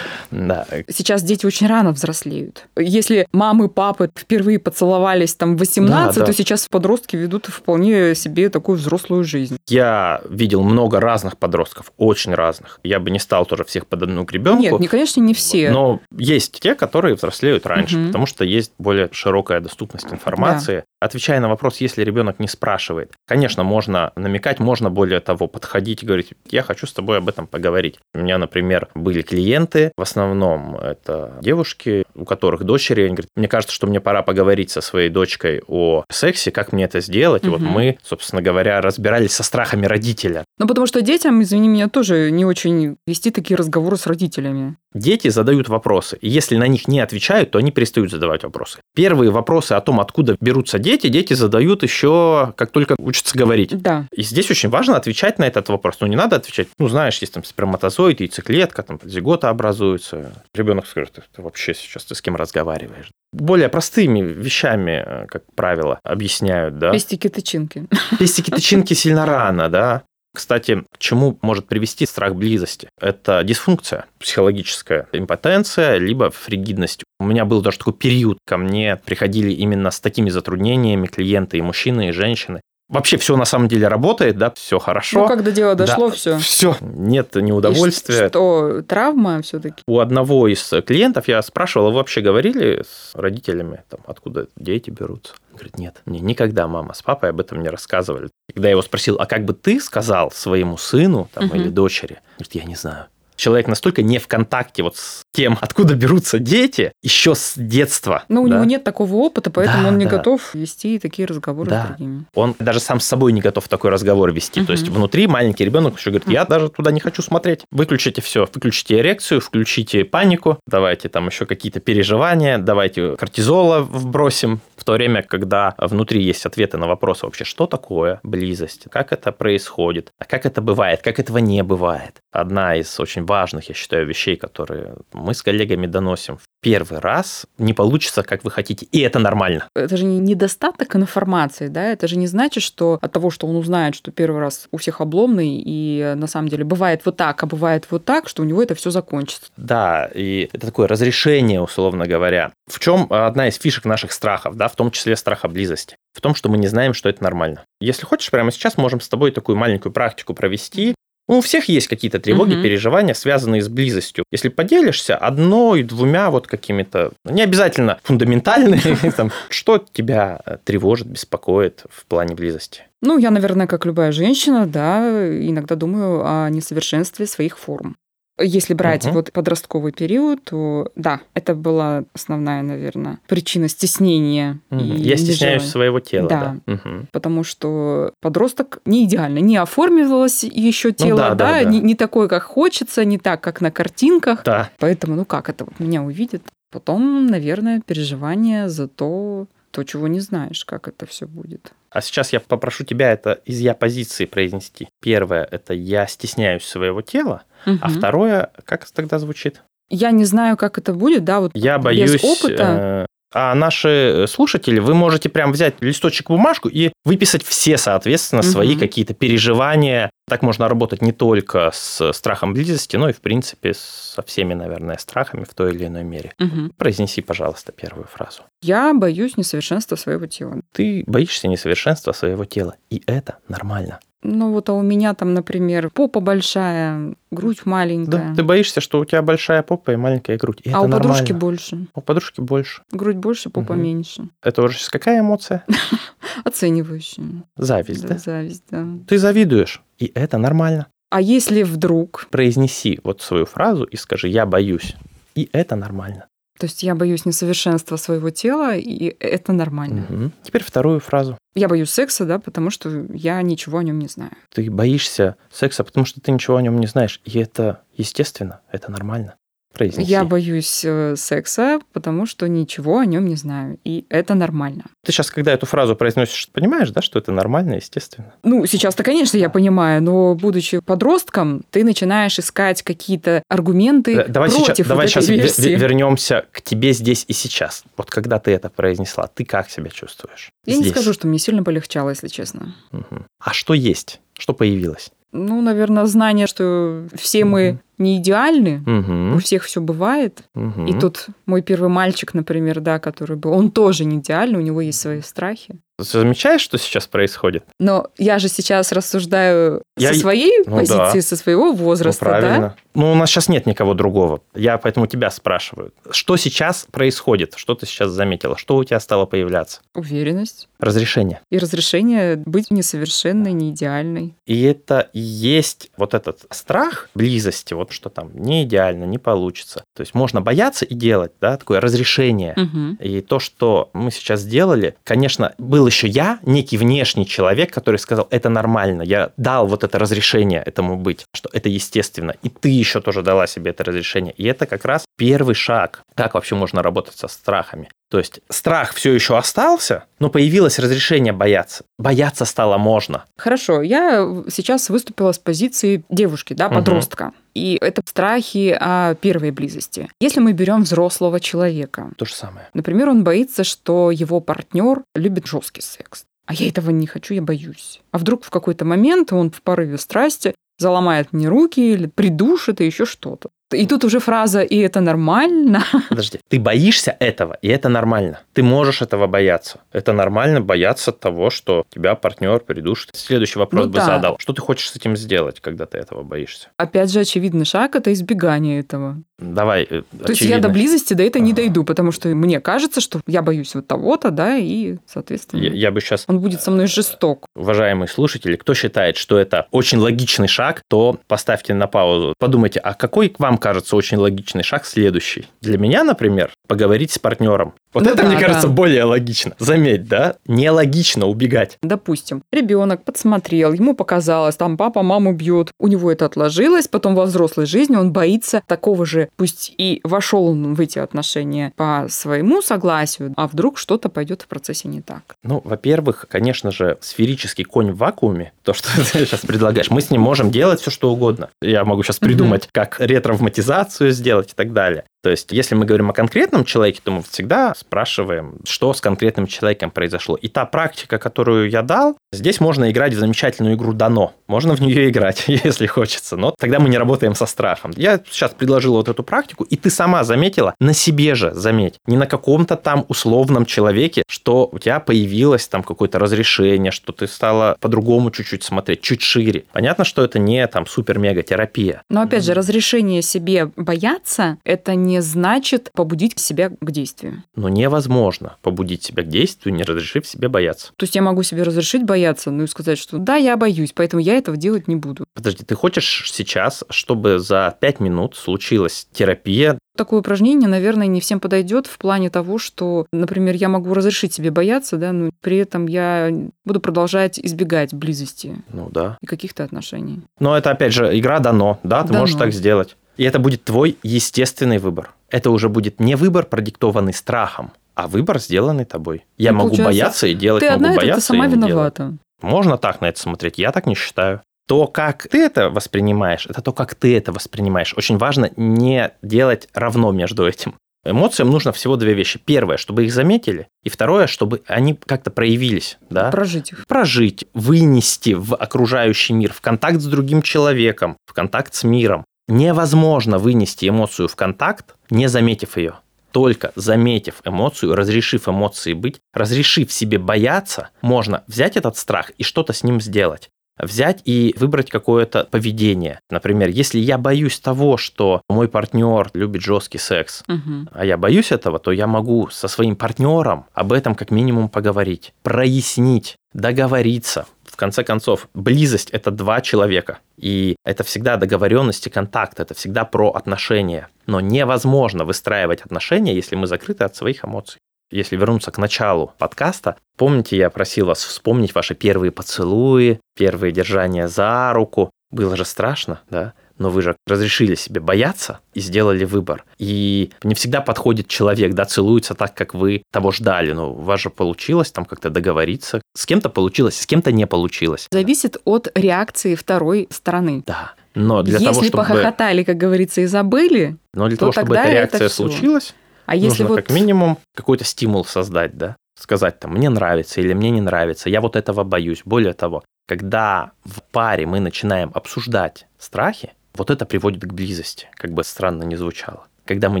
Да. 0.30 0.66
Сейчас 0.88 1.22
дети 1.22 1.46
очень 1.46 1.68
рано 1.68 1.92
взрослеют. 1.92 2.66
Если 2.76 3.28
мамы, 3.32 3.68
папы 3.68 4.10
впервые 4.16 4.58
поцеловались 4.58 5.34
там 5.34 5.56
в 5.56 5.60
18, 5.60 6.24
то 6.24 6.32
сейчас 6.32 6.66
подростки 6.68 7.14
ведут 7.14 7.46
вполне 7.46 8.14
себе 8.14 8.48
такую 8.48 8.78
взрослую 8.78 9.22
жизнь. 9.24 9.56
Я 9.68 10.20
видел 10.28 10.62
много 10.62 10.98
разных 10.98 11.38
подростков, 11.38 11.92
очень 11.96 12.34
разных. 12.34 12.80
Я 12.82 12.98
бы 12.98 13.10
не 13.10 13.18
стал 13.18 13.46
тоже 13.46 13.64
всех 13.64 13.86
под 13.86 14.02
одну 14.02 14.24
гребенку. 14.24 14.62
Нет, 14.62 14.80
не, 14.80 14.88
конечно, 14.88 15.20
не 15.20 15.34
все. 15.34 15.70
Но 15.70 16.00
есть 16.16 16.60
те, 16.60 16.74
которые 16.74 17.14
взрослеют 17.14 17.66
раньше, 17.66 18.06
потому 18.06 18.26
что 18.26 18.44
есть 18.44 18.72
более 18.78 19.08
широкая 19.12 19.60
доступность 19.60 19.93
информации. 20.12 20.84
Отвечая 21.04 21.38
на 21.38 21.50
вопрос, 21.50 21.82
если 21.82 22.02
ребенок 22.02 22.40
не 22.40 22.48
спрашивает, 22.48 23.12
конечно, 23.28 23.62
можно 23.62 24.12
намекать, 24.16 24.58
можно 24.58 24.88
более 24.88 25.20
того 25.20 25.48
подходить 25.48 26.02
и 26.02 26.06
говорить, 26.06 26.30
я 26.48 26.62
хочу 26.62 26.86
с 26.86 26.94
тобой 26.94 27.18
об 27.18 27.28
этом 27.28 27.46
поговорить. 27.46 27.98
У 28.14 28.20
меня, 28.20 28.38
например, 28.38 28.88
были 28.94 29.20
клиенты, 29.20 29.92
в 29.98 30.00
основном 30.00 30.76
это 30.78 31.38
девушки, 31.42 32.04
у 32.14 32.24
которых 32.24 32.64
дочери, 32.64 33.02
они 33.02 33.16
говорят, 33.16 33.28
мне 33.36 33.48
кажется, 33.48 33.74
что 33.74 33.86
мне 33.86 34.00
пора 34.00 34.22
поговорить 34.22 34.70
со 34.70 34.80
своей 34.80 35.10
дочкой 35.10 35.60
о 35.68 36.04
сексе, 36.10 36.50
как 36.50 36.72
мне 36.72 36.84
это 36.84 37.00
сделать. 37.00 37.44
Угу. 37.44 37.48
И 37.48 37.58
вот 37.58 37.60
мы, 37.60 37.98
собственно 38.02 38.40
говоря, 38.40 38.80
разбирались 38.80 39.32
со 39.32 39.42
страхами 39.42 39.84
родителя. 39.84 40.44
Ну, 40.58 40.66
потому 40.66 40.86
что 40.86 41.02
детям, 41.02 41.42
извини 41.42 41.68
меня, 41.68 41.90
тоже 41.90 42.30
не 42.30 42.46
очень 42.46 42.96
вести 43.06 43.30
такие 43.30 43.56
разговоры 43.56 43.98
с 43.98 44.06
родителями. 44.06 44.76
Дети 44.94 45.26
задают 45.26 45.68
вопросы, 45.68 46.16
и 46.20 46.28
если 46.28 46.56
на 46.56 46.68
них 46.68 46.86
не 46.86 47.00
отвечают, 47.00 47.50
то 47.50 47.58
они 47.58 47.72
перестают 47.72 48.12
задавать 48.12 48.44
вопросы. 48.44 48.78
Первые 48.94 49.32
вопросы 49.32 49.72
о 49.72 49.80
том, 49.80 49.98
откуда 49.98 50.36
берутся 50.40 50.78
дети, 50.78 50.93
дети 51.02 51.34
задают 51.34 51.82
еще, 51.82 52.52
как 52.56 52.70
только 52.70 52.94
учатся 52.98 53.36
говорить. 53.36 53.80
Да. 53.80 54.06
И 54.12 54.22
здесь 54.22 54.50
очень 54.50 54.68
важно 54.68 54.96
отвечать 54.96 55.38
на 55.38 55.44
этот 55.44 55.68
вопрос. 55.68 55.96
Ну, 56.00 56.06
не 56.06 56.16
надо 56.16 56.36
отвечать, 56.36 56.68
ну, 56.78 56.88
знаешь, 56.88 57.18
есть 57.18 57.34
там 57.34 57.44
сперматозоид, 57.44 58.20
яйцеклетка, 58.20 58.82
там 58.82 59.00
зигота 59.04 59.48
образуется. 59.48 60.32
Ребенок 60.54 60.86
скажет, 60.86 61.20
ты 61.34 61.42
вообще 61.42 61.74
сейчас 61.74 62.04
ты 62.04 62.14
с 62.14 62.22
кем 62.22 62.36
разговариваешь? 62.36 63.10
более 63.34 63.68
простыми 63.68 64.20
вещами, 64.20 65.26
как 65.28 65.42
правило, 65.54 65.98
объясняют, 66.02 66.78
да. 66.78 66.92
Пестики-тычинки. 66.92 67.86
Пестики-тычинки 68.18 68.94
сильно 68.94 69.26
рано, 69.26 69.68
да. 69.68 70.02
Кстати, 70.34 70.84
к 70.92 70.98
чему 70.98 71.38
может 71.42 71.68
привести 71.68 72.06
страх 72.06 72.34
близости? 72.34 72.88
Это 73.00 73.44
дисфункция 73.44 74.06
психологическая, 74.18 75.06
импотенция, 75.12 75.98
либо 75.98 76.30
фригидность. 76.30 77.04
У 77.20 77.24
меня 77.24 77.44
был 77.44 77.62
даже 77.62 77.78
такой 77.78 77.92
период, 77.92 78.38
ко 78.44 78.56
мне 78.56 78.96
приходили 78.96 79.52
именно 79.52 79.92
с 79.92 80.00
такими 80.00 80.30
затруднениями 80.30 81.06
клиенты, 81.06 81.58
и 81.58 81.62
мужчины, 81.62 82.08
и 82.08 82.12
женщины. 82.12 82.60
Вообще 82.94 83.16
все 83.16 83.36
на 83.36 83.44
самом 83.44 83.68
деле 83.68 83.88
работает, 83.88 84.38
да, 84.38 84.50
все 84.52 84.78
хорошо. 84.78 85.22
Ну, 85.22 85.28
когда 85.28 85.50
дело 85.50 85.74
дошло, 85.74 86.08
да, 86.08 86.14
все. 86.14 86.38
Все, 86.38 86.76
нет 86.80 87.34
неудовольствия. 87.34 88.26
И 88.26 88.28
что, 88.28 88.82
травма 88.82 89.42
все-таки? 89.42 89.82
У 89.86 89.98
одного 89.98 90.48
из 90.48 90.72
клиентов 90.86 91.28
я 91.28 91.42
спрашивал, 91.42 91.90
вы 91.90 91.96
вообще 91.96 92.20
говорили 92.20 92.84
с 92.88 93.14
родителями, 93.14 93.82
там, 93.88 94.00
откуда 94.06 94.46
дети 94.56 94.90
берутся? 94.90 95.34
Он 95.50 95.56
говорит, 95.56 95.78
нет, 95.78 95.96
мне 96.06 96.20
никогда 96.20 96.66
мама 96.68 96.94
с 96.94 97.02
папой 97.02 97.30
об 97.30 97.40
этом 97.40 97.62
не 97.62 97.68
рассказывали. 97.68 98.28
Когда 98.52 98.68
я 98.68 98.72
его 98.72 98.82
спросил, 98.82 99.16
а 99.18 99.26
как 99.26 99.44
бы 99.44 99.54
ты 99.54 99.80
сказал 99.80 100.30
своему 100.30 100.76
сыну 100.76 101.28
там, 101.34 101.46
угу. 101.46 101.56
или 101.56 101.68
дочери? 101.68 102.20
Говорит, 102.38 102.54
я 102.54 102.64
не 102.64 102.76
знаю 102.76 103.06
человек 103.36 103.66
настолько 103.66 104.02
не 104.02 104.18
в 104.18 104.28
контакте 104.28 104.82
вот 104.82 104.96
с 104.96 105.23
тем, 105.34 105.58
откуда 105.60 105.94
берутся 105.94 106.38
дети, 106.38 106.92
еще 107.02 107.34
с 107.34 107.54
детства. 107.56 108.22
Но 108.28 108.42
у 108.42 108.48
да? 108.48 108.54
него 108.54 108.64
нет 108.64 108.84
такого 108.84 109.14
опыта, 109.16 109.50
поэтому 109.50 109.82
да, 109.82 109.88
он 109.88 109.98
не 109.98 110.04
да. 110.06 110.12
готов 110.12 110.54
вести 110.54 110.98
такие 110.98 111.26
разговоры 111.26 111.68
да. 111.68 111.84
с 111.84 111.88
другими. 111.88 112.24
Он 112.34 112.54
даже 112.58 112.80
сам 112.80 113.00
с 113.00 113.04
собой 113.04 113.32
не 113.32 113.40
готов 113.40 113.68
такой 113.68 113.90
разговор 113.90 114.32
вести. 114.32 114.60
Угу. 114.60 114.66
То 114.66 114.72
есть 114.72 114.88
внутри 114.88 115.26
маленький 115.26 115.64
ребенок 115.64 115.98
еще 115.98 116.10
говорит, 116.10 116.28
я 116.28 116.44
даже 116.44 116.68
туда 116.68 116.92
не 116.92 117.00
хочу 117.00 117.20
смотреть. 117.20 117.62
Выключите 117.70 118.22
все, 118.22 118.48
выключите 118.54 118.98
эрекцию, 118.98 119.40
включите 119.40 120.04
панику, 120.04 120.58
давайте 120.66 121.08
там 121.08 121.26
еще 121.26 121.46
какие-то 121.46 121.80
переживания, 121.80 122.58
давайте 122.58 123.16
кортизола 123.16 123.80
вбросим. 123.80 124.60
В 124.76 124.84
то 124.84 124.92
время, 124.92 125.22
когда 125.22 125.74
внутри 125.78 126.22
есть 126.22 126.46
ответы 126.46 126.76
на 126.78 126.86
вопросы 126.86 127.26
вообще, 127.26 127.44
что 127.44 127.66
такое 127.66 128.20
близость, 128.22 128.86
как 128.90 129.12
это 129.12 129.32
происходит, 129.32 130.12
а 130.18 130.24
как 130.24 130.46
это 130.46 130.60
бывает, 130.60 131.00
как 131.02 131.18
этого 131.18 131.38
не 131.38 131.62
бывает. 131.62 132.20
Одна 132.30 132.76
из 132.76 133.00
очень 133.00 133.24
важных, 133.24 133.68
я 133.68 133.74
считаю, 133.74 134.06
вещей, 134.06 134.36
которые 134.36 134.94
мы 135.24 135.34
с 135.34 135.42
коллегами 135.42 135.86
доносим 135.86 136.36
в 136.36 136.42
первый 136.62 137.00
раз, 137.00 137.46
не 137.58 137.72
получится, 137.72 138.22
как 138.22 138.44
вы 138.44 138.50
хотите, 138.50 138.86
и 138.86 139.00
это 139.00 139.18
нормально. 139.18 139.68
Это 139.74 139.96
же 139.96 140.04
не 140.04 140.18
недостаток 140.18 140.94
информации, 140.96 141.68
да, 141.68 141.84
это 141.84 142.06
же 142.06 142.16
не 142.16 142.26
значит, 142.26 142.62
что 142.62 142.98
от 143.02 143.12
того, 143.12 143.30
что 143.30 143.46
он 143.46 143.56
узнает, 143.56 143.94
что 143.94 144.10
первый 144.12 144.40
раз 144.40 144.68
у 144.70 144.76
всех 144.76 145.00
обломный, 145.00 145.62
и 145.64 146.14
на 146.16 146.26
самом 146.26 146.48
деле 146.48 146.64
бывает 146.64 147.02
вот 147.04 147.16
так, 147.16 147.42
а 147.42 147.46
бывает 147.46 147.86
вот 147.90 148.04
так, 148.04 148.28
что 148.28 148.42
у 148.42 148.44
него 148.44 148.62
это 148.62 148.74
все 148.74 148.90
закончится. 148.90 149.46
Да, 149.56 150.10
и 150.14 150.48
это 150.52 150.66
такое 150.66 150.86
разрешение, 150.86 151.60
условно 151.60 152.06
говоря. 152.06 152.52
В 152.70 152.78
чем 152.78 153.06
одна 153.10 153.48
из 153.48 153.56
фишек 153.56 153.84
наших 153.84 154.12
страхов, 154.12 154.56
да, 154.56 154.68
в 154.68 154.76
том 154.76 154.90
числе 154.90 155.16
страха 155.16 155.48
близости? 155.48 155.96
В 156.14 156.20
том, 156.20 156.34
что 156.34 156.48
мы 156.48 156.58
не 156.58 156.68
знаем, 156.68 156.94
что 156.94 157.08
это 157.08 157.22
нормально. 157.22 157.64
Если 157.80 158.06
хочешь, 158.06 158.30
прямо 158.30 158.52
сейчас 158.52 158.78
можем 158.78 159.00
с 159.00 159.08
тобой 159.08 159.32
такую 159.32 159.56
маленькую 159.56 159.92
практику 159.92 160.32
провести, 160.32 160.94
ну, 161.28 161.38
у 161.38 161.40
всех 161.40 161.68
есть 161.68 161.88
какие-то 161.88 162.20
тревоги, 162.20 162.54
угу. 162.54 162.62
переживания, 162.62 163.14
связанные 163.14 163.62
с 163.62 163.68
близостью. 163.68 164.24
Если 164.30 164.48
поделишься 164.48 165.16
одной, 165.16 165.82
двумя 165.82 166.30
вот 166.30 166.46
какими-то, 166.46 167.12
не 167.24 167.42
обязательно 167.42 167.98
фундаментальные, 168.02 168.80
там, 169.16 169.30
что 169.48 169.78
тебя 169.78 170.40
э, 170.44 170.58
тревожит, 170.64 171.06
беспокоит 171.06 171.84
в 171.88 172.04
плане 172.06 172.34
близости? 172.34 172.82
Ну, 173.00 173.18
я, 173.18 173.30
наверное, 173.30 173.66
как 173.66 173.86
любая 173.86 174.12
женщина, 174.12 174.66
да, 174.66 175.28
иногда 175.28 175.76
думаю 175.76 176.22
о 176.24 176.48
несовершенстве 176.50 177.26
своих 177.26 177.58
форм. 177.58 177.96
Если 178.38 178.74
брать 178.74 179.06
угу. 179.06 179.14
вот 179.14 179.32
подростковый 179.32 179.92
период, 179.92 180.42
то 180.44 180.90
да, 180.96 181.20
это 181.34 181.54
была 181.54 182.04
основная, 182.14 182.62
наверное, 182.62 183.18
причина 183.28 183.68
стеснения. 183.68 184.58
Угу. 184.70 184.80
И 184.80 184.86
Я 185.02 185.16
стесняюсь 185.16 185.62
своего 185.62 186.00
тела. 186.00 186.28
Да, 186.28 186.56
да. 186.66 186.74
Угу. 186.74 187.06
потому 187.12 187.44
что 187.44 188.12
подросток 188.20 188.80
не 188.86 189.04
идеально, 189.04 189.38
не 189.38 189.56
оформилось 189.56 190.42
еще 190.42 190.88
ну 190.88 190.94
тело, 190.94 191.10
ну, 191.10 191.16
да, 191.16 191.30
да, 191.30 191.34
да, 191.34 191.62
да. 191.62 191.64
Не, 191.64 191.80
не 191.80 191.94
такой, 191.94 192.28
как 192.28 192.42
хочется, 192.42 193.04
не 193.04 193.18
так, 193.18 193.40
как 193.40 193.60
на 193.60 193.70
картинках. 193.70 194.42
Да. 194.44 194.70
Поэтому, 194.78 195.14
ну 195.14 195.24
как 195.24 195.48
это 195.48 195.64
вот 195.64 195.78
меня 195.78 196.02
увидит? 196.02 196.42
Потом, 196.72 197.26
наверное, 197.26 197.80
переживание 197.80 198.68
за 198.68 198.88
то, 198.88 199.46
то, 199.74 199.82
чего 199.82 200.06
не 200.06 200.20
знаешь, 200.20 200.64
как 200.64 200.86
это 200.86 201.04
все 201.04 201.26
будет. 201.26 201.72
А 201.90 202.00
сейчас 202.00 202.32
я 202.32 202.38
попрошу 202.38 202.84
тебя 202.84 203.12
это 203.12 203.32
из 203.44 203.58
я 203.58 203.74
позиции 203.74 204.24
произнести. 204.24 204.88
Первое– 205.02 205.44
это 205.50 205.74
я 205.74 206.06
стесняюсь 206.06 206.64
своего 206.64 207.02
тела, 207.02 207.42
Угу. 207.66 207.78
А 207.80 207.88
второе, 207.88 208.50
как 208.66 208.84
тогда 208.90 209.18
звучит? 209.18 209.62
Я 209.88 210.10
не 210.10 210.24
знаю, 210.26 210.58
как 210.58 210.76
это 210.76 210.92
будет, 210.92 211.24
да, 211.24 211.40
вот 211.40 211.52
я 211.54 211.78
боюсь, 211.78 212.12
без 212.12 212.22
опыта. 212.24 212.62
Э, 212.62 213.06
а 213.34 213.54
наши 213.54 214.26
слушатели, 214.28 214.78
вы 214.78 214.94
можете 214.94 215.28
прям 215.28 215.52
взять 215.52 215.82
листочек 215.82 216.28
бумажку 216.28 216.68
и 216.68 216.92
выписать 217.04 217.44
все, 217.44 217.76
соответственно, 217.76 218.42
угу. 218.42 218.48
свои 218.48 218.76
какие-то 218.76 219.12
переживания. 219.12 220.10
Так 220.28 220.42
можно 220.42 220.68
работать 220.68 221.02
не 221.02 221.12
только 221.12 221.70
с 221.74 222.12
страхом 222.12 222.54
близости, 222.54 222.96
но 222.96 223.08
и, 223.08 223.12
в 223.12 223.20
принципе, 223.20 223.74
со 223.74 224.22
всеми, 224.22 224.54
наверное, 224.54 224.96
страхами 224.98 225.44
в 225.44 225.52
той 225.52 225.72
или 225.74 225.86
иной 225.86 226.04
мере. 226.04 226.32
Угу. 226.38 226.74
Произнеси, 226.78 227.20
пожалуйста, 227.20 227.72
первую 227.72 228.06
фразу. 228.06 228.42
Я 228.62 228.94
боюсь 228.94 229.36
несовершенства 229.36 229.96
своего 229.96 230.26
тела. 230.26 230.60
Ты 230.72 231.02
боишься 231.06 231.48
несовершенства 231.48 232.12
своего 232.12 232.44
тела, 232.44 232.76
и 232.88 233.02
это 233.06 233.38
нормально. 233.48 233.98
Ну 234.24 234.52
вот, 234.52 234.70
а 234.70 234.72
у 234.72 234.82
меня 234.82 235.14
там, 235.14 235.34
например, 235.34 235.90
попа 235.90 236.20
большая, 236.20 237.14
грудь 237.30 237.66
маленькая. 237.66 238.30
Да, 238.30 238.34
ты 238.34 238.42
боишься, 238.42 238.80
что 238.80 238.98
у 238.98 239.04
тебя 239.04 239.20
большая 239.20 239.62
попа 239.62 239.92
и 239.92 239.96
маленькая 239.96 240.38
грудь. 240.38 240.60
И 240.64 240.70
а 240.70 240.80
у 240.80 240.88
нормально. 240.88 240.98
подружки 240.98 241.32
больше. 241.32 241.86
У 241.94 242.00
подружки 242.00 242.40
больше. 242.40 242.82
Грудь 242.90 243.16
больше, 243.16 243.50
попа 243.50 243.72
угу. 243.72 243.80
меньше. 243.80 244.28
Это 244.42 244.62
уже 244.62 244.78
сейчас 244.78 244.88
какая 244.88 245.20
эмоция? 245.20 245.64
Оценивающая. 246.44 247.44
Зависть, 247.56 248.06
да? 248.06 248.16
Зависть, 248.16 248.64
да. 248.70 248.86
Ты 249.06 249.18
завидуешь, 249.18 249.82
и 249.98 250.10
это 250.14 250.38
нормально. 250.38 250.86
А 251.10 251.20
если 251.20 251.62
вдруг... 251.62 252.26
Произнеси 252.30 253.00
вот 253.04 253.20
свою 253.20 253.44
фразу 253.44 253.84
и 253.84 253.96
скажи 253.96 254.28
«я 254.28 254.46
боюсь», 254.46 254.96
и 255.34 255.50
это 255.52 255.76
нормально. 255.76 256.26
То 256.58 256.66
есть 256.66 256.82
я 256.82 256.94
боюсь 256.94 257.26
несовершенства 257.26 257.96
своего 257.96 258.30
тела, 258.30 258.76
и 258.76 259.16
это 259.18 259.52
нормально. 259.52 260.06
Угу. 260.08 260.30
Теперь 260.42 260.62
вторую 260.62 261.00
фразу. 261.00 261.36
Я 261.54 261.68
боюсь 261.68 261.90
секса, 261.90 262.24
да, 262.24 262.38
потому 262.38 262.70
что 262.70 263.06
я 263.12 263.40
ничего 263.42 263.78
о 263.78 263.82
нем 263.82 263.98
не 263.98 264.08
знаю. 264.08 264.32
Ты 264.52 264.70
боишься 264.70 265.36
секса, 265.52 265.84
потому 265.84 266.06
что 266.06 266.20
ты 266.20 266.32
ничего 266.32 266.56
о 266.56 266.62
нем 266.62 266.78
не 266.78 266.86
знаешь. 266.86 267.20
И 267.24 267.38
это 267.38 267.82
естественно, 267.96 268.60
это 268.70 268.90
нормально 268.90 269.36
произнеси. 269.74 270.10
Я 270.10 270.24
боюсь 270.24 270.82
э, 270.84 271.14
секса, 271.16 271.80
потому 271.92 272.24
что 272.24 272.48
ничего 272.48 272.98
о 273.00 273.04
нем 273.04 273.26
не 273.26 273.36
знаю. 273.36 273.78
И 273.84 274.06
это 274.08 274.34
нормально. 274.34 274.84
Ты 275.04 275.12
сейчас, 275.12 275.30
когда 275.30 275.52
эту 275.52 275.66
фразу 275.66 275.96
произносишь, 275.96 276.48
понимаешь, 276.52 276.90
да, 276.90 277.02
что 277.02 277.18
это 277.18 277.32
нормально, 277.32 277.74
естественно? 277.74 278.32
Ну, 278.42 278.64
сейчас-то, 278.66 279.02
конечно, 279.02 279.36
я 279.36 279.50
понимаю, 279.50 280.02
но 280.02 280.34
будучи 280.34 280.80
подростком, 280.80 281.64
ты 281.70 281.84
начинаешь 281.84 282.38
искать 282.38 282.82
какие-то 282.82 283.42
аргументы 283.48 284.24
давай 284.28 284.48
против 284.48 284.66
сейчас, 284.66 284.86
Давай 284.86 285.06
вот 285.06 285.10
сейчас 285.10 285.28
версии. 285.28 285.74
вернемся 285.74 286.46
к 286.52 286.62
тебе 286.62 286.92
здесь 286.92 287.24
и 287.28 287.32
сейчас. 287.32 287.84
Вот 287.96 288.10
когда 288.10 288.38
ты 288.38 288.52
это 288.52 288.70
произнесла, 288.70 289.26
ты 289.26 289.44
как 289.44 289.70
себя 289.70 289.90
чувствуешь? 289.90 290.50
Я 290.64 290.74
здесь? 290.74 290.86
не 290.86 290.92
скажу, 290.92 291.12
что 291.12 291.26
мне 291.26 291.38
сильно 291.38 291.62
полегчало, 291.62 292.10
если 292.10 292.28
честно. 292.28 292.74
Угу. 292.92 293.24
А 293.40 293.52
что 293.52 293.74
есть? 293.74 294.20
Что 294.38 294.52
появилось? 294.52 295.10
Ну, 295.32 295.60
наверное, 295.62 296.06
знание, 296.06 296.46
что 296.46 297.08
все 297.14 297.44
мы 297.44 297.80
не 297.98 298.18
идеальны, 298.18 298.82
угу. 298.86 299.36
у 299.36 299.38
всех 299.38 299.64
все 299.64 299.80
бывает. 299.80 300.44
Угу. 300.54 300.86
И 300.86 300.98
тут 300.98 301.26
мой 301.46 301.62
первый 301.62 301.88
мальчик, 301.88 302.34
например, 302.34 302.80
да, 302.80 302.98
который 302.98 303.36
был, 303.36 303.52
он 303.52 303.70
тоже 303.70 304.04
не 304.04 304.18
идеальный, 304.18 304.58
у 304.58 304.62
него 304.62 304.80
есть 304.80 305.00
свои 305.00 305.20
страхи. 305.20 305.78
Ты 305.96 306.04
замечаешь, 306.04 306.60
что 306.60 306.76
сейчас 306.76 307.06
происходит? 307.06 307.64
Но 307.78 308.08
я 308.18 308.40
же 308.40 308.48
сейчас 308.48 308.90
рассуждаю 308.90 309.82
я... 309.96 310.12
со 310.12 310.18
своей 310.18 310.64
ну, 310.66 310.78
позиции, 310.78 311.20
да. 311.20 311.22
со 311.22 311.36
своего 311.36 311.72
возраста, 311.72 312.24
ну, 312.24 312.30
правильно. 312.30 312.60
да? 312.60 312.76
Ну, 312.94 313.12
у 313.12 313.14
нас 313.14 313.30
сейчас 313.30 313.48
нет 313.48 313.66
никого 313.66 313.94
другого. 313.94 314.40
Я 314.56 314.78
поэтому 314.78 315.06
тебя 315.06 315.30
спрашиваю. 315.30 315.92
Что 316.10 316.36
сейчас 316.36 316.88
происходит? 316.90 317.54
Что 317.56 317.76
ты 317.76 317.86
сейчас 317.86 318.10
заметила? 318.10 318.58
Что 318.58 318.76
у 318.76 318.82
тебя 318.82 318.98
стало 318.98 319.26
появляться? 319.26 319.82
Уверенность. 319.94 320.68
Разрешение. 320.80 321.40
И 321.50 321.58
разрешение 321.58 322.36
быть 322.44 322.72
несовершенной, 322.72 323.52
не 323.52 323.70
идеальной. 323.70 324.34
И 324.46 324.62
это 324.62 325.08
и 325.12 325.20
есть 325.20 325.90
вот 325.96 326.14
этот 326.14 326.44
страх 326.50 327.08
близости, 327.14 327.72
вот 327.72 327.83
что 327.92 328.10
там 328.10 328.30
не 328.34 328.64
идеально, 328.64 329.04
не 329.04 329.18
получится. 329.18 329.84
То 329.94 330.00
есть 330.00 330.14
можно 330.14 330.40
бояться 330.40 330.84
и 330.84 330.94
делать, 330.94 331.32
да, 331.40 331.56
такое 331.56 331.80
разрешение. 331.80 332.54
Угу. 332.56 333.04
И 333.04 333.20
то, 333.20 333.38
что 333.38 333.90
мы 333.92 334.10
сейчас 334.10 334.40
сделали, 334.40 334.96
конечно, 335.04 335.54
был 335.58 335.86
еще 335.86 336.08
я, 336.08 336.38
некий 336.42 336.76
внешний 336.76 337.26
человек, 337.26 337.72
который 337.72 337.96
сказал, 337.96 338.26
это 338.30 338.48
нормально, 338.48 339.02
я 339.02 339.32
дал 339.36 339.66
вот 339.66 339.84
это 339.84 339.98
разрешение 339.98 340.62
этому 340.62 340.96
быть, 340.96 341.24
что 341.34 341.48
это 341.52 341.68
естественно, 341.68 342.34
и 342.42 342.48
ты 342.48 342.68
еще 342.68 343.00
тоже 343.00 343.22
дала 343.22 343.46
себе 343.46 343.70
это 343.70 343.84
разрешение. 343.84 344.32
И 344.36 344.44
это 344.44 344.66
как 344.66 344.84
раз 344.84 345.04
первый 345.16 345.54
шаг, 345.54 346.02
как 346.14 346.34
вообще 346.34 346.54
можно 346.54 346.82
работать 346.82 347.16
со 347.16 347.28
страхами. 347.28 347.88
То 348.10 348.18
есть 348.18 348.40
страх 348.48 348.94
все 348.94 349.12
еще 349.12 349.36
остался, 349.36 350.04
но 350.18 350.30
появилось 350.30 350.78
разрешение 350.78 351.32
бояться. 351.32 351.84
Бояться 351.98 352.44
стало 352.44 352.78
можно. 352.78 353.24
Хорошо, 353.36 353.82
я 353.82 354.24
сейчас 354.48 354.88
выступила 354.90 355.32
с 355.32 355.38
позиции 355.38 356.04
девушки, 356.08 356.54
да, 356.54 356.68
подростка. 356.68 357.22
Угу. 357.24 357.34
И 357.54 357.78
это 357.80 358.02
страхи 358.06 358.76
о 358.78 359.14
первой 359.14 359.50
близости. 359.50 360.08
Если 360.20 360.40
мы 360.40 360.52
берем 360.52 360.82
взрослого 360.82 361.40
человека, 361.40 362.10
то 362.16 362.24
же 362.24 362.34
самое. 362.34 362.68
Например, 362.74 363.08
он 363.08 363.24
боится, 363.24 363.64
что 363.64 364.10
его 364.10 364.40
партнер 364.40 365.02
любит 365.14 365.46
жесткий 365.46 365.82
секс. 365.82 366.24
А 366.46 366.54
я 366.54 366.68
этого 366.68 366.90
не 366.90 367.06
хочу, 367.06 367.34
я 367.34 367.42
боюсь. 367.42 368.00
А 368.12 368.18
вдруг 368.18 368.44
в 368.44 368.50
какой-то 368.50 368.84
момент 368.84 369.32
он 369.32 369.50
в 369.50 369.62
порыве 369.62 369.98
страсти 369.98 370.54
заломает 370.78 371.32
мне 371.32 371.48
руки 371.48 371.80
или 371.80 372.06
придушит 372.06 372.80
и 372.80 372.86
еще 372.86 373.06
что-то. 373.06 373.50
И 373.72 373.86
тут 373.86 374.04
уже 374.04 374.20
фраза 374.20 374.60
«и 374.62 374.76
это 374.78 375.00
нормально». 375.00 375.82
Подожди, 376.08 376.38
ты 376.48 376.60
боишься 376.60 377.16
этого, 377.18 377.56
и 377.62 377.68
это 377.68 377.88
нормально. 377.88 378.40
Ты 378.52 378.62
можешь 378.62 379.02
этого 379.02 379.26
бояться. 379.26 379.80
Это 379.92 380.12
нормально 380.12 380.60
бояться 380.60 381.12
того, 381.12 381.50
что 381.50 381.84
тебя 381.90 382.14
партнер 382.14 382.60
придушит. 382.60 383.10
Следующий 383.14 383.58
вопрос 383.58 383.84
Ну 383.86 383.90
бы 383.90 383.96
да. 383.98 384.04
задал. 384.04 384.36
Что 384.38 384.52
ты 384.52 384.60
хочешь 384.62 384.90
с 384.90 384.96
этим 384.96 385.16
сделать, 385.16 385.60
когда 385.60 385.86
ты 385.86 385.98
этого 385.98 386.22
боишься? 386.22 386.68
Опять 386.76 387.10
же, 387.10 387.20
очевидный 387.20 387.64
шаг– 387.64 387.96
это 387.96 388.12
избегание 388.12 388.80
этого. 388.80 389.16
Давай, 389.38 389.82
э, 389.90 390.02
То 390.24 390.30
есть 390.30 390.42
я 390.42 390.60
до 390.60 390.68
близости 390.68 391.12
до 391.14 391.24
этого 391.24 391.42
не 391.42 391.50
Ага. 391.50 391.62
дойду, 391.62 391.82
потому 391.84 392.12
что 392.12 392.28
мне 392.28 392.60
кажется, 392.60 393.00
что 393.00 393.20
я 393.26 393.42
боюсь 393.42 393.74
вот 393.74 393.86
того-то, 393.88 394.30
да, 394.30 394.56
и, 394.56 394.96
соответственно, 395.06 395.60
Я, 395.60 395.70
я 395.72 395.90
бы 395.90 396.00
сейчас, 396.00 396.24
он 396.28 396.38
будет 396.38 396.62
со 396.62 396.70
мной 396.70 396.86
жесток. 396.86 397.46
уважаемые 397.56 398.06
слушатели, 398.08 398.54
кто 398.54 398.74
считает, 398.74 399.16
что 399.16 399.36
это 399.36 399.66
очень 399.72 399.98
логичный 399.98 400.46
шаг, 400.46 400.82
то 400.88 401.18
поставьте 401.26 401.74
на 401.74 401.88
паузу. 401.88 402.34
Подумайте, 402.38 402.78
а 402.78 402.94
какой 402.94 403.34
вам 403.38 403.53
кажется 403.58 403.96
очень 403.96 404.18
логичный 404.18 404.62
шаг 404.62 404.84
следующий? 404.86 405.48
Для 405.60 405.78
меня, 405.78 406.04
например, 406.04 406.52
поговорить 406.66 407.12
с 407.12 407.18
партнером. 407.18 407.74
Вот 407.94 408.04
Ну 408.04 408.10
это, 408.10 408.22
да, 408.22 408.28
мне 408.28 408.38
кажется, 408.38 408.66
да. 408.66 408.72
более 408.72 409.04
логично. 409.04 409.54
Заметь, 409.58 410.08
да? 410.08 410.36
Нелогично 410.46 411.26
убегать. 411.26 411.78
Допустим, 411.82 412.42
ребенок 412.52 413.04
подсмотрел, 413.04 413.72
ему 413.72 413.94
показалось, 413.94 414.56
там 414.56 414.76
папа 414.76 415.02
маму 415.02 415.32
бьет, 415.32 415.70
у 415.78 415.86
него 415.86 416.10
это 416.10 416.26
отложилось, 416.26 416.88
потом 416.88 417.14
во 417.14 417.24
взрослой 417.24 417.66
жизни 417.66 417.96
он 417.96 418.12
боится 418.12 418.62
такого 418.66 419.06
же, 419.06 419.28
пусть 419.36 419.72
и 419.78 420.00
вошел 420.02 420.46
он 420.46 420.74
в 420.74 420.80
эти 420.80 420.98
отношения 420.98 421.72
по 421.76 422.06
своему 422.08 422.62
согласию, 422.62 423.32
а 423.36 423.46
вдруг 423.46 423.78
что-то 423.78 424.08
пойдет 424.08 424.42
в 424.42 424.48
процессе 424.48 424.88
не 424.88 425.00
так. 425.00 425.36
Ну, 425.42 425.62
во-первых, 425.64 426.26
конечно 426.28 426.70
же, 426.70 426.98
сферический 427.00 427.64
конь 427.64 427.92
в 427.92 427.98
вакууме, 427.98 428.52
то, 428.62 428.74
что 428.74 428.88
ты 429.12 429.24
сейчас 429.24 429.40
предлагаешь, 429.40 429.90
мы 429.90 430.00
с 430.00 430.10
ним 430.10 430.20
можем 430.20 430.50
делать 430.50 430.80
все, 430.80 430.90
что 430.90 431.12
угодно. 431.12 431.50
Я 431.62 431.84
могу 431.84 432.02
сейчас 432.02 432.18
придумать, 432.18 432.68
как 432.72 432.96
ретравматизацию 432.98 434.10
сделать 434.10 434.52
и 434.52 434.54
так 434.54 434.72
далее. 434.72 435.04
То 435.24 435.30
есть, 435.30 435.52
если 435.52 435.74
мы 435.74 435.86
говорим 435.86 436.10
о 436.10 436.12
конкретном 436.12 436.66
человеке, 436.66 437.00
то 437.02 437.10
мы 437.10 437.22
всегда 437.22 437.72
спрашиваем, 437.74 438.56
что 438.64 438.92
с 438.92 439.00
конкретным 439.00 439.46
человеком 439.46 439.90
произошло. 439.90 440.36
И 440.36 440.48
та 440.48 440.66
практика, 440.66 441.18
которую 441.18 441.70
я 441.70 441.80
дал, 441.80 442.18
здесь 442.30 442.60
можно 442.60 442.90
играть 442.90 443.14
в 443.14 443.18
замечательную 443.18 443.76
игру 443.76 443.94
«Дано». 443.94 444.34
Можно 444.48 444.76
в 444.76 444.82
нее 444.82 445.08
играть, 445.08 445.44
если 445.46 445.86
хочется, 445.86 446.36
но 446.36 446.54
тогда 446.58 446.78
мы 446.78 446.90
не 446.90 446.98
работаем 446.98 447.34
со 447.34 447.46
страхом. 447.46 447.92
Я 447.96 448.20
сейчас 448.30 448.50
предложил 448.50 448.92
вот 448.92 449.08
эту 449.08 449.22
практику, 449.22 449.64
и 449.64 449.76
ты 449.76 449.88
сама 449.88 450.24
заметила, 450.24 450.74
на 450.78 450.92
себе 450.92 451.34
же 451.34 451.54
заметь, 451.54 451.94
не 452.06 452.18
на 452.18 452.26
каком-то 452.26 452.76
там 452.76 453.06
условном 453.08 453.64
человеке, 453.64 454.24
что 454.28 454.68
у 454.70 454.78
тебя 454.78 455.00
появилось 455.00 455.66
там 455.68 455.82
какое-то 455.82 456.18
разрешение, 456.18 456.92
что 456.92 457.14
ты 457.14 457.26
стала 457.26 457.78
по-другому 457.80 458.30
чуть-чуть 458.30 458.62
смотреть, 458.62 459.00
чуть 459.00 459.22
шире. 459.22 459.64
Понятно, 459.72 460.04
что 460.04 460.22
это 460.22 460.38
не 460.38 460.66
там 460.66 460.86
супер-мега-терапия. 460.86 462.02
Но 462.10 462.20
опять 462.20 462.44
же, 462.44 462.52
разрешение 462.52 463.22
себе 463.22 463.70
бояться– 463.74 464.58
это 464.64 464.94
не 464.94 465.13
значит 465.22 465.90
побудить 465.94 466.38
себя 466.38 466.70
к 466.70 466.90
действию. 466.90 467.42
Но 467.56 467.68
невозможно 467.68 468.56
побудить 468.62 469.02
себя 469.02 469.22
к 469.22 469.28
действию, 469.28 469.74
не 469.74 469.82
разрешив 469.82 470.26
себе 470.26 470.48
бояться. 470.48 470.92
То 470.96 471.04
есть 471.04 471.14
я 471.14 471.22
могу 471.22 471.42
себе 471.42 471.62
разрешить 471.62 472.04
бояться, 472.04 472.50
ну 472.50 472.64
и 472.64 472.66
сказать, 472.66 472.98
что 472.98 473.18
да, 473.18 473.36
я 473.36 473.56
боюсь, 473.56 473.92
поэтому 473.94 474.20
я 474.22 474.34
этого 474.36 474.56
делать 474.56 474.88
не 474.88 474.96
буду. 474.96 475.24
Подожди, 475.34 475.64
ты 475.64 475.74
хочешь 475.74 476.30
сейчас, 476.32 476.84
чтобы 476.90 477.38
за 477.38 477.76
5 477.80 478.00
минут 478.00 478.36
случилась 478.36 479.06
терапия? 479.12 479.78
Такое 479.96 480.20
упражнение, 480.20 480.68
наверное, 480.68 481.06
не 481.06 481.20
всем 481.20 481.38
подойдет 481.38 481.86
в 481.86 481.98
плане 481.98 482.28
того, 482.28 482.58
что, 482.58 483.06
например, 483.12 483.54
я 483.54 483.68
могу 483.68 483.94
разрешить 483.94 484.34
себе 484.34 484.50
бояться, 484.50 484.96
да, 484.96 485.12
но 485.12 485.30
при 485.40 485.58
этом 485.58 485.86
я 485.86 486.30
буду 486.64 486.80
продолжать 486.80 487.38
избегать 487.38 487.94
близости 487.94 488.56
Ну 488.72 488.88
да. 488.90 489.18
и 489.20 489.26
каких-то 489.26 489.62
отношений. 489.62 490.22
Но 490.40 490.56
это 490.58 490.72
опять 490.72 490.92
же 490.92 491.16
игра 491.16 491.38
дано, 491.38 491.78
да, 491.84 492.02
ты 492.02 492.08
Дано. 492.08 492.20
можешь 492.20 492.34
так 492.36 492.52
сделать. 492.52 492.96
И 493.16 493.24
это 493.24 493.38
будет 493.38 493.64
твой 493.64 493.98
естественный 494.02 494.78
выбор. 494.78 495.12
Это 495.30 495.50
уже 495.50 495.68
будет 495.68 496.00
не 496.00 496.16
выбор, 496.16 496.46
продиктованный 496.46 497.12
страхом, 497.12 497.72
а 497.94 498.06
выбор, 498.08 498.38
сделанный 498.38 498.84
тобой. 498.84 499.24
Я 499.36 499.52
Ну, 499.52 499.64
могу 499.64 499.76
бояться 499.76 500.26
и 500.26 500.34
делать, 500.34 500.60
Ты 500.60 500.66
могу 500.70 500.76
одна 500.76 500.92
это 500.92 501.00
бояться 501.00 501.20
ты 501.20 501.26
сама 501.26 501.46
и 501.46 501.48
не 501.48 501.54
делать. 501.54 501.70
виновата. 501.70 502.16
Можно 502.42 502.76
так 502.78 503.00
на 503.00 503.06
это 503.06 503.20
смотреть, 503.20 503.58
я 503.58 503.72
так 503.72 503.86
не 503.86 503.94
считаю. 503.94 504.40
То, 504.66 504.86
как 504.86 505.28
ты 505.28 505.44
это 505.44 505.68
воспринимаешь, 505.70 506.46
это 506.46 506.62
то, 506.62 506.72
как 506.72 506.94
ты 506.94 507.16
это 507.16 507.32
воспринимаешь. 507.32 507.94
Очень 507.96 508.16
важно 508.16 508.50
не 508.56 509.10
делать 509.22 509.68
равно 509.74 510.10
между 510.10 510.46
этим. 510.46 510.74
Эмоциям 511.06 511.50
нужно 511.50 511.72
всего 511.72 511.96
две 511.96 512.14
вещи. 512.14 512.40
Первое, 512.42 512.78
чтобы 512.78 513.04
их 513.04 513.12
заметили, 513.12 513.68
и 513.82 513.90
второе, 513.90 514.26
чтобы 514.26 514.62
они 514.66 514.94
как-то 514.94 515.30
проявились. 515.30 515.98
Да? 516.08 516.30
Прожить 516.30 516.72
их. 516.72 516.86
прожить, 516.86 517.44
вынести 517.52 518.32
в 518.32 518.56
окружающий 518.56 519.34
мир, 519.34 519.52
в 519.52 519.60
контакт 519.60 520.00
с 520.00 520.06
другим 520.06 520.40
человеком, 520.40 521.18
в 521.26 521.34
контакт 521.34 521.74
с 521.74 521.84
миром. 521.84 522.24
Невозможно 522.48 523.38
вынести 523.38 523.88
эмоцию 523.88 524.28
в 524.28 524.36
контакт, 524.36 524.94
не 525.10 525.28
заметив 525.28 525.76
ее. 525.76 525.94
Только 526.30 526.72
заметив 526.74 527.36
эмоцию, 527.44 527.94
разрешив 527.94 528.48
эмоции 528.48 528.92
быть, 528.92 529.20
разрешив 529.32 529.92
себе 529.92 530.18
бояться, 530.18 530.88
можно 531.00 531.44
взять 531.46 531.76
этот 531.76 531.96
страх 531.96 532.30
и 532.36 532.42
что-то 532.42 532.72
с 532.72 532.82
ним 532.82 533.00
сделать. 533.00 533.48
Взять 533.78 534.20
и 534.24 534.54
выбрать 534.58 534.90
какое-то 534.90 535.48
поведение. 535.50 536.20
Например, 536.30 536.68
если 536.68 536.98
я 536.98 537.18
боюсь 537.18 537.58
того, 537.58 537.96
что 537.96 538.42
мой 538.48 538.68
партнер 538.68 539.30
любит 539.34 539.62
жесткий 539.62 539.98
секс, 539.98 540.44
Мгм. 540.46 540.88
а 540.92 541.04
я 541.04 541.16
боюсь 541.16 541.50
этого, 541.50 541.78
то 541.80 541.90
я 541.92 542.06
могу 542.06 542.48
со 542.50 542.68
своим 542.68 542.94
партнером 542.94 543.66
об 543.72 543.92
этом 543.92 544.14
как 544.14 544.30
минимум 544.30 544.68
поговорить, 544.68 545.32
прояснить, 545.42 546.36
договориться. 546.52 547.46
В 547.74 547.76
конце 547.76 548.04
концов, 548.04 548.48
близость– 548.54 549.10
это 549.12 549.32
два 549.32 549.60
человека. 549.60 550.20
И 550.36 550.76
это 550.84 551.02
всегда 551.02 551.36
договоренность 551.36 552.06
и 552.06 552.10
контакт, 552.10 552.60
это 552.60 552.72
всегда 552.72 553.04
про 553.04 553.30
отношения. 553.30 554.10
Но 554.26 554.38
невозможно 554.38 555.24
выстраивать 555.24 555.80
отношения, 555.80 556.36
если 556.36 556.54
мы 556.54 556.68
закрыты 556.68 557.02
от 557.02 557.16
своих 557.16 557.44
эмоций. 557.44 557.80
Если 558.12 558.36
вернуться 558.36 558.70
к 558.70 558.78
началу 558.78 559.32
подкаста, 559.38 559.96
помните, 560.16 560.56
я 560.56 560.70
просил 560.70 561.06
вас 561.06 561.24
вспомнить 561.24 561.74
ваши 561.74 561.96
первые 561.96 562.30
поцелуи, 562.30 563.18
первые 563.36 563.72
держания 563.72 564.28
за 564.28 564.72
руку. 564.72 565.10
Было 565.32 565.56
же 565.56 565.64
страшно, 565.64 566.20
да? 566.30 566.52
Но 566.78 566.90
вы 566.90 567.02
же 567.02 567.16
разрешили 567.26 567.76
себе 567.76 568.00
бояться 568.00 568.60
и 568.74 568.80
сделали 568.80 569.24
выбор. 569.24 569.64
И 569.78 570.30
не 570.42 570.54
всегда 570.54 570.80
подходит 570.80 571.28
человек, 571.28 571.74
да, 571.74 571.84
целуется 571.84 572.34
так, 572.34 572.54
как 572.54 572.74
вы 572.74 573.04
того 573.12 573.30
ждали. 573.30 573.72
Но 573.72 573.92
у 573.92 574.00
вас 574.02 574.20
же 574.20 574.30
получилось 574.30 574.90
там 574.90 575.04
как-то 575.04 575.30
договориться. 575.30 576.02
С 576.16 576.26
кем-то 576.26 576.48
получилось, 576.50 577.00
с 577.00 577.06
кем-то 577.06 577.30
не 577.30 577.46
получилось. 577.46 578.08
Зависит 578.10 578.56
от 578.64 578.88
реакции 578.94 579.54
второй 579.54 580.08
стороны. 580.10 580.64
Да. 580.66 580.94
Но 581.14 581.42
для 581.42 581.54
Если 581.54 581.66
того, 581.66 581.82
чтобы... 581.82 581.96
похохотали, 581.98 582.64
как 582.64 582.76
говорится, 582.76 583.20
и 583.20 583.26
забыли, 583.26 583.96
Но 584.12 584.26
для 584.26 584.36
то 584.36 584.40
того, 584.40 584.52
чтобы 584.52 584.76
эта 584.76 584.90
реакция 584.90 585.28
случилась, 585.28 585.94
а 586.26 586.34
если 586.34 586.62
нужно 586.62 586.66
вот 586.68 586.76
как 586.76 586.90
минимум 586.90 587.38
какой-то 587.54 587.84
стимул 587.84 588.24
создать, 588.24 588.76
да? 588.76 588.96
Сказать 589.16 589.60
там, 589.60 589.72
мне 589.74 589.90
нравится 589.90 590.40
или 590.40 590.52
мне 590.54 590.70
не 590.70 590.80
нравится, 590.80 591.30
я 591.30 591.40
вот 591.40 591.54
этого 591.54 591.84
боюсь. 591.84 592.22
Более 592.24 592.52
того, 592.52 592.82
когда 593.06 593.72
в 593.84 594.02
паре 594.02 594.44
мы 594.46 594.58
начинаем 594.58 595.12
обсуждать 595.14 595.86
страхи, 595.98 596.52
вот 596.76 596.90
это 596.90 597.06
приводит 597.06 597.42
к 597.42 597.52
близости, 597.52 598.08
как 598.14 598.32
бы 598.32 598.44
странно 598.44 598.82
ни 598.82 598.96
звучало. 598.96 599.46
Когда 599.64 599.88
мы 599.88 600.00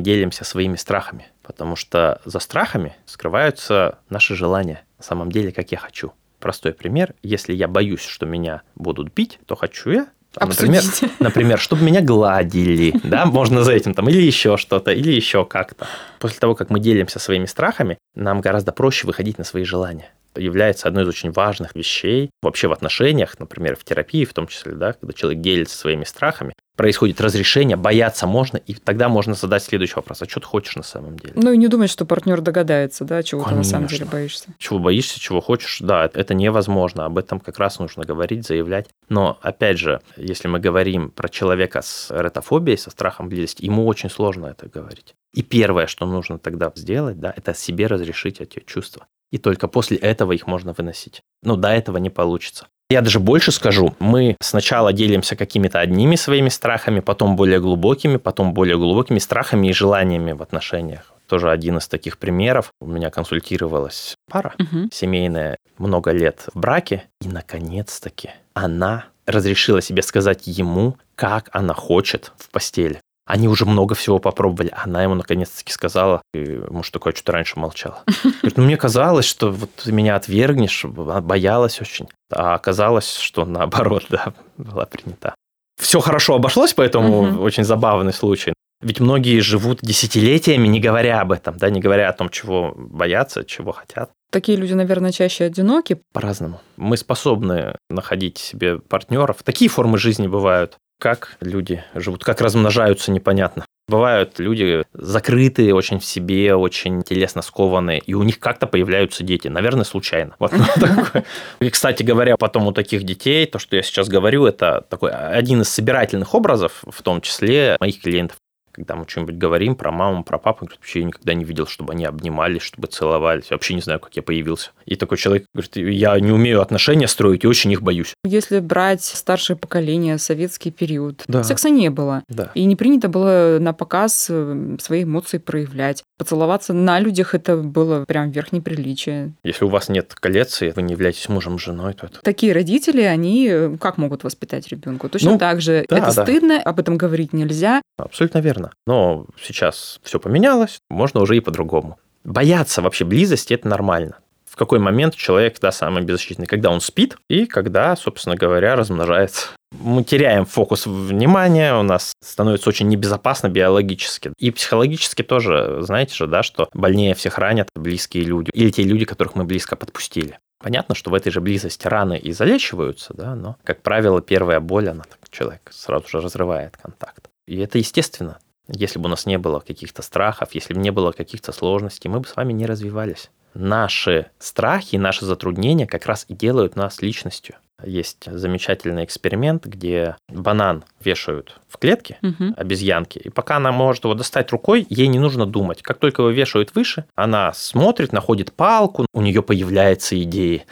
делимся 0.00 0.44
своими 0.44 0.76
страхами, 0.76 1.28
потому 1.42 1.76
что 1.76 2.20
за 2.24 2.38
страхами 2.38 2.96
скрываются 3.06 3.98
наши 4.10 4.34
желания. 4.34 4.82
На 4.98 5.04
самом 5.04 5.32
деле, 5.32 5.52
как 5.52 5.72
я 5.72 5.78
хочу. 5.78 6.12
Простой 6.38 6.72
пример. 6.74 7.14
Если 7.22 7.54
я 7.54 7.68
боюсь, 7.68 8.04
что 8.04 8.26
меня 8.26 8.62
будут 8.74 9.14
бить, 9.14 9.38
то 9.46 9.56
хочу 9.56 9.90
я 9.90 10.08
там, 10.34 10.48
например. 10.48 10.82
Например, 11.20 11.58
чтобы 11.60 11.84
меня 11.84 12.00
гладили, 12.00 12.92
да, 13.04 13.24
можно 13.24 13.62
за 13.62 13.72
этим 13.72 13.94
там, 13.94 14.08
или 14.08 14.20
еще 14.20 14.56
что-то, 14.56 14.90
или 14.90 15.12
еще 15.12 15.44
как-то. 15.44 15.86
После 16.18 16.40
того, 16.40 16.56
как 16.56 16.70
мы 16.70 16.80
делимся 16.80 17.20
своими 17.20 17.46
страхами, 17.46 17.98
нам 18.14 18.40
гораздо 18.40 18.72
проще 18.72 19.06
выходить 19.06 19.38
на 19.38 19.44
свои 19.44 19.64
желания. 19.64 20.10
Является 20.36 20.88
одной 20.88 21.04
из 21.04 21.08
очень 21.08 21.30
важных 21.32 21.74
вещей 21.74 22.30
вообще 22.42 22.68
в 22.68 22.72
отношениях, 22.72 23.38
например, 23.38 23.76
в 23.76 23.84
терапии 23.84 24.24
в 24.24 24.32
том 24.34 24.46
числе, 24.46 24.72
да, 24.72 24.92
когда 24.92 25.12
человек 25.12 25.40
делится 25.42 25.76
своими 25.76 26.04
страхами, 26.04 26.54
происходит 26.76 27.20
разрешение, 27.20 27.76
бояться 27.76 28.26
можно, 28.26 28.56
и 28.56 28.74
тогда 28.74 29.08
можно 29.08 29.34
задать 29.34 29.62
следующий 29.62 29.94
вопрос, 29.94 30.22
а 30.22 30.28
что 30.28 30.40
ты 30.40 30.46
хочешь 30.46 30.76
на 30.76 30.82
самом 30.82 31.16
деле? 31.18 31.34
Ну 31.36 31.52
и 31.52 31.56
не 31.56 31.68
думать, 31.68 31.90
что 31.90 32.04
партнер 32.04 32.40
догадается, 32.40 33.04
да, 33.04 33.22
чего 33.22 33.44
ты 33.44 33.54
на 33.54 33.62
самом 33.62 33.86
Конечно. 33.86 33.98
деле 33.98 34.10
боишься. 34.10 34.46
чего 34.58 34.78
боишься, 34.78 35.20
чего 35.20 35.40
хочешь, 35.40 35.78
да, 35.80 36.10
это- 36.12 36.34
невозможно. 36.34 37.04
Об 37.04 37.16
этом 37.18 37.38
как 37.38 37.58
раз 37.60 37.78
нужно 37.78 38.02
говорить, 38.02 38.44
заявлять. 38.44 38.88
Но, 39.08 39.38
опять 39.40 39.78
же, 39.78 40.00
если 40.16 40.48
мы 40.48 40.58
говорим 40.58 41.10
про 41.10 41.28
человека 41.28 41.80
с 41.80 42.10
эротофобией, 42.10 42.76
со 42.76 42.90
страхом 42.90 43.28
близости, 43.28 43.64
ему 43.64 43.86
очень 43.86 44.10
сложно 44.10 44.46
это 44.46 44.68
говорить. 44.68 45.14
И 45.32 45.42
первое, 45.42 45.86
что 45.86 46.06
нужно 46.06 46.38
тогда 46.40 46.72
сделать, 46.74 47.20
да, 47.20 47.32
это 47.36 47.54
себе 47.54 47.86
разрешить 47.86 48.40
эти 48.40 48.62
чувства. 48.66 49.06
И 49.34 49.38
только 49.38 49.66
после 49.66 49.96
этого 49.96 50.30
их 50.30 50.46
можно 50.46 50.72
выносить. 50.78 51.22
Но 51.42 51.56
до 51.56 51.70
этого 51.70 51.96
не 51.96 52.08
получится. 52.08 52.68
Я 52.88 53.00
даже 53.00 53.18
больше 53.18 53.50
скажу, 53.50 53.96
мы 53.98 54.36
сначала 54.40 54.92
делимся 54.92 55.34
какими-то 55.34 55.80
одними 55.80 56.14
своими 56.14 56.48
страхами, 56.50 57.00
потом 57.00 57.34
более 57.34 57.58
глубокими, 57.58 58.16
потом 58.16 58.54
более 58.54 58.76
глубокими 58.76 59.18
страхами 59.18 59.66
и 59.66 59.72
желаниями 59.72 60.30
в 60.30 60.42
отношениях. 60.42 61.12
тоже 61.26 61.50
один 61.50 61.78
из 61.78 61.88
таких 61.88 62.18
примеров. 62.18 62.70
У 62.80 62.86
меня 62.86 63.10
консультировалась 63.10 64.14
пара 64.30 64.54
угу. 64.56 64.88
семейная, 64.92 65.56
много 65.78 66.12
лет 66.12 66.46
в 66.54 66.60
браке, 66.60 67.02
и 67.20 67.26
наконец-таки 67.26 68.30
она 68.52 69.06
разрешила 69.26 69.82
себе 69.82 70.02
сказать 70.02 70.42
ему, 70.46 70.96
как 71.16 71.48
она 71.52 71.74
хочет 71.74 72.30
в 72.36 72.50
постели. 72.50 73.00
Они 73.26 73.48
уже 73.48 73.64
много 73.64 73.94
всего 73.94 74.18
попробовали. 74.18 74.70
Она 74.76 75.02
ему 75.02 75.14
наконец-таки 75.14 75.72
сказала, 75.72 76.20
и 76.34 76.60
муж 76.68 76.90
такой 76.90 77.12
что-то 77.12 77.32
раньше 77.32 77.58
молчал. 77.58 78.02
Говорит, 78.22 78.56
ну 78.56 78.64
мне 78.64 78.76
казалось, 78.76 79.24
что 79.24 79.50
вот 79.50 79.70
ты 79.76 79.92
меня 79.92 80.16
отвергнешь, 80.16 80.84
боялась 80.84 81.80
очень. 81.80 82.08
А 82.30 82.54
оказалось, 82.54 83.16
что 83.16 83.44
наоборот, 83.44 84.04
да, 84.10 84.34
была 84.58 84.84
принята. 84.84 85.34
Все 85.80 86.00
хорошо 86.00 86.34
обошлось, 86.34 86.74
поэтому 86.74 87.22
угу. 87.22 87.42
очень 87.42 87.64
забавный 87.64 88.12
случай. 88.12 88.52
Ведь 88.82 89.00
многие 89.00 89.40
живут 89.40 89.78
десятилетиями, 89.80 90.66
не 90.66 90.78
говоря 90.78 91.22
об 91.22 91.32
этом, 91.32 91.56
да, 91.56 91.70
не 91.70 91.80
говоря 91.80 92.10
о 92.10 92.12
том, 92.12 92.28
чего 92.28 92.74
боятся, 92.76 93.42
чего 93.44 93.72
хотят. 93.72 94.10
Такие 94.30 94.58
люди, 94.58 94.74
наверное, 94.74 95.10
чаще 95.10 95.44
одиноки. 95.44 96.00
По-разному. 96.12 96.60
Мы 96.76 96.96
способны 96.98 97.76
находить 97.88 98.36
себе 98.36 98.78
партнеров. 98.78 99.38
Такие 99.42 99.70
формы 99.70 99.96
жизни 99.96 100.26
бывают. 100.26 100.76
Как 100.98 101.36
люди 101.40 101.84
живут, 101.94 102.24
как 102.24 102.40
размножаются, 102.40 103.10
непонятно. 103.10 103.64
Бывают 103.86 104.38
люди 104.38 104.82
закрытые 104.94 105.74
очень 105.74 105.98
в 105.98 106.04
себе, 106.06 106.54
очень 106.54 107.02
телесно 107.02 107.42
скованные, 107.42 107.98
и 107.98 108.14
у 108.14 108.22
них 108.22 108.38
как-то 108.38 108.66
появляются 108.66 109.22
дети, 109.22 109.48
наверное, 109.48 109.84
случайно. 109.84 110.34
Вот 110.38 110.52
И, 111.60 111.68
кстати 111.68 112.02
говоря, 112.02 112.38
потом 112.38 112.66
у 112.66 112.72
таких 112.72 113.02
детей, 113.02 113.44
то, 113.46 113.58
что 113.58 113.76
я 113.76 113.82
сейчас 113.82 114.08
говорю, 114.08 114.46
это 114.46 114.86
такой 114.88 115.10
один 115.12 115.60
из 115.60 115.68
собирательных 115.68 116.34
образов, 116.34 116.82
в 116.86 117.02
том 117.02 117.20
числе 117.20 117.76
моих 117.78 118.00
клиентов 118.00 118.38
когда 118.74 118.96
мы 118.96 119.06
что-нибудь 119.06 119.36
говорим 119.36 119.76
про 119.76 119.92
маму, 119.92 120.24
про 120.24 120.38
папу, 120.38 120.64
говорит, 120.64 120.80
вообще 120.80 121.00
я 121.00 121.06
никогда 121.06 121.32
не 121.34 121.44
видел, 121.44 121.66
чтобы 121.66 121.92
они 121.92 122.04
обнимались, 122.04 122.62
чтобы 122.62 122.88
целовались. 122.88 123.50
вообще 123.50 123.74
не 123.74 123.80
знаю, 123.80 124.00
как 124.00 124.14
я 124.16 124.22
появился. 124.22 124.70
И 124.84 124.96
такой 124.96 125.16
человек 125.16 125.46
говорит, 125.54 125.76
я 125.76 126.18
не 126.18 126.32
умею 126.32 126.60
отношения 126.60 127.06
строить 127.06 127.44
и 127.44 127.46
очень 127.46 127.70
их 127.70 127.82
боюсь. 127.82 128.14
Если 128.24 128.58
брать 128.58 129.04
старшее 129.04 129.56
поколение, 129.56 130.18
советский 130.18 130.72
период, 130.72 131.22
да. 131.28 131.44
секса 131.44 131.70
не 131.70 131.88
было. 131.88 132.24
Да. 132.28 132.50
И 132.54 132.64
не 132.64 132.74
принято 132.74 133.08
было 133.08 133.58
на 133.60 133.72
показ 133.72 134.26
э, 134.28 134.76
свои 134.80 135.04
эмоции 135.04 135.38
проявлять. 135.38 136.02
Поцеловаться 136.18 136.72
на 136.72 136.98
людях 136.98 137.34
это 137.34 137.56
было 137.56 138.04
прям 138.04 138.30
верх 138.30 138.50
неприличия. 138.50 139.32
Если 139.44 139.64
у 139.64 139.68
вас 139.68 139.88
нет 139.88 140.14
колец, 140.14 140.62
и 140.62 140.70
вы 140.70 140.82
не 140.82 140.94
являетесь 140.94 141.28
мужем, 141.28 141.58
женой, 141.58 141.94
то 141.94 142.06
это... 142.06 142.20
Такие 142.22 142.52
родители, 142.52 143.02
они 143.02 143.48
э, 143.48 143.76
как 143.80 143.98
могут 143.98 144.24
воспитать 144.24 144.66
ребенка? 144.68 145.08
Точно 145.08 145.32
ну, 145.32 145.38
так 145.38 145.60
же. 145.60 145.86
Да, 145.88 145.98
это 145.98 146.12
да. 146.12 146.24
стыдно, 146.24 146.60
об 146.60 146.80
этом 146.80 146.96
говорить 146.96 147.32
нельзя. 147.32 147.80
Абсолютно 147.98 148.38
верно 148.38 148.63
наверное. 148.64 148.74
Но 148.86 149.26
сейчас 149.40 150.00
все 150.02 150.18
поменялось, 150.18 150.78
можно 150.90 151.20
уже 151.20 151.36
и 151.36 151.40
по-другому. 151.40 151.98
Бояться 152.24 152.82
вообще 152.82 153.04
близости– 153.04 153.52
это 153.54 153.68
нормально. 153.68 154.18
В 154.50 154.56
какой 154.56 154.78
момент 154.78 155.16
человек, 155.16 155.58
да, 155.60 155.72
самый 155.72 156.04
беззащитный? 156.04 156.46
Когда 156.46 156.70
он 156.70 156.80
спит 156.80 157.16
и 157.28 157.44
когда, 157.46 157.96
собственно 157.96 158.36
говоря, 158.36 158.76
размножается. 158.76 159.48
Мы 159.72 160.04
теряем 160.04 160.46
фокус 160.46 160.86
внимания, 160.86 161.74
у 161.74 161.82
нас 161.82 162.12
становится 162.22 162.68
очень 162.68 162.86
небезопасно 162.86 163.48
биологически. 163.48 164.32
И 164.38 164.52
психологически 164.52 165.22
тоже, 165.22 165.78
знаете 165.80 166.14
же, 166.14 166.28
да, 166.28 166.44
что 166.44 166.68
больнее 166.72 167.16
всех 167.16 167.38
ранят 167.38 167.68
близкие 167.74 168.22
люди 168.22 168.50
или 168.54 168.70
те 168.70 168.84
люди, 168.84 169.04
которых 169.04 169.34
мы 169.34 169.42
близко 169.42 169.74
подпустили. 169.74 170.38
Понятно, 170.62 170.94
что 170.94 171.10
в 171.10 171.14
этой 171.14 171.32
же 171.32 171.40
близости 171.40 171.88
раны 171.88 172.16
и 172.16 172.32
залечиваются, 172.32 173.12
да, 173.12 173.34
но, 173.34 173.56
как 173.64 173.82
правило, 173.82 174.22
первая 174.22 174.60
боль, 174.60 174.88
она 174.88 175.02
так, 175.02 175.28
человек 175.30 175.68
сразу 175.72 176.08
же 176.08 176.20
разрывает 176.20 176.76
контакт. 176.76 177.28
И 177.46 177.58
это 177.58 177.78
естественно. 177.78 178.38
Если 178.68 178.98
бы 178.98 179.06
у 179.06 179.08
нас 179.08 179.26
не 179.26 179.38
было 179.38 179.60
каких-то 179.60 180.02
страхов, 180.02 180.50
если 180.52 180.74
бы 180.74 180.80
не 180.80 180.90
было 180.90 181.12
каких-то 181.12 181.52
сложностей, 181.52 182.08
мы 182.08 182.20
бы 182.20 182.28
с 182.28 182.36
вами 182.36 182.52
не 182.52 182.66
развивались. 182.66 183.30
Наши 183.54 184.26
страхи, 184.38 184.96
наши 184.96 185.24
затруднения 185.24 185.86
как 185.86 186.06
раз 186.06 186.24
и 186.28 186.34
делают 186.34 186.74
нас 186.74 187.02
личностью. 187.02 187.56
Есть 187.82 188.24
замечательный 188.26 189.04
эксперимент, 189.04 189.66
где 189.66 190.16
банан 190.28 190.84
вешают 191.02 191.60
в 191.68 191.76
клетке 191.78 192.18
угу. 192.22 192.54
обезьянки, 192.56 193.18
и 193.18 193.28
пока 193.28 193.56
она 193.56 193.72
может 193.72 194.04
его 194.04 194.14
достать 194.14 194.50
рукой, 194.52 194.86
ей 194.88 195.08
не 195.08 195.18
нужно 195.18 195.44
думать. 195.44 195.82
Как 195.82 195.98
только 195.98 196.22
его 196.22 196.30
вешают 196.30 196.74
выше, 196.74 197.04
она 197.14 197.52
смотрит, 197.52 198.12
находит 198.12 198.52
палку, 198.52 199.06
у 199.12 199.20
нее 199.20 199.42
появляются 199.42 200.20
идеи. 200.22 200.64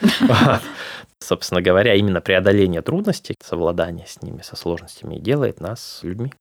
Собственно 1.19 1.61
говоря, 1.61 1.93
именно 1.93 2.19
преодоление 2.19 2.81
трудностей, 2.81 3.35
совладание 3.41 4.05
с 4.07 4.21
ними, 4.21 4.41
со 4.41 4.55
сложностями 4.55 5.19
делает 5.19 5.61
нас 5.61 5.99
людьми. 6.03 6.33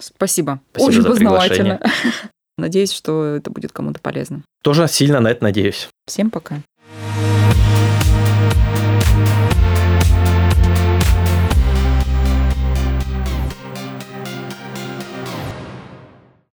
Спасибо. 0.00 0.60
Спасибо 0.72 0.88
Очень 0.88 1.04
познавательно. 1.04 1.80
Надеюсь, 2.58 2.92
что 2.92 3.24
это 3.36 3.50
будет 3.50 3.72
кому-то 3.72 4.00
полезно. 4.00 4.42
Тоже 4.62 4.86
сильно 4.88 5.20
на 5.20 5.28
это 5.28 5.42
надеюсь. 5.42 5.88
Всем 6.06 6.30
пока. 6.30 6.60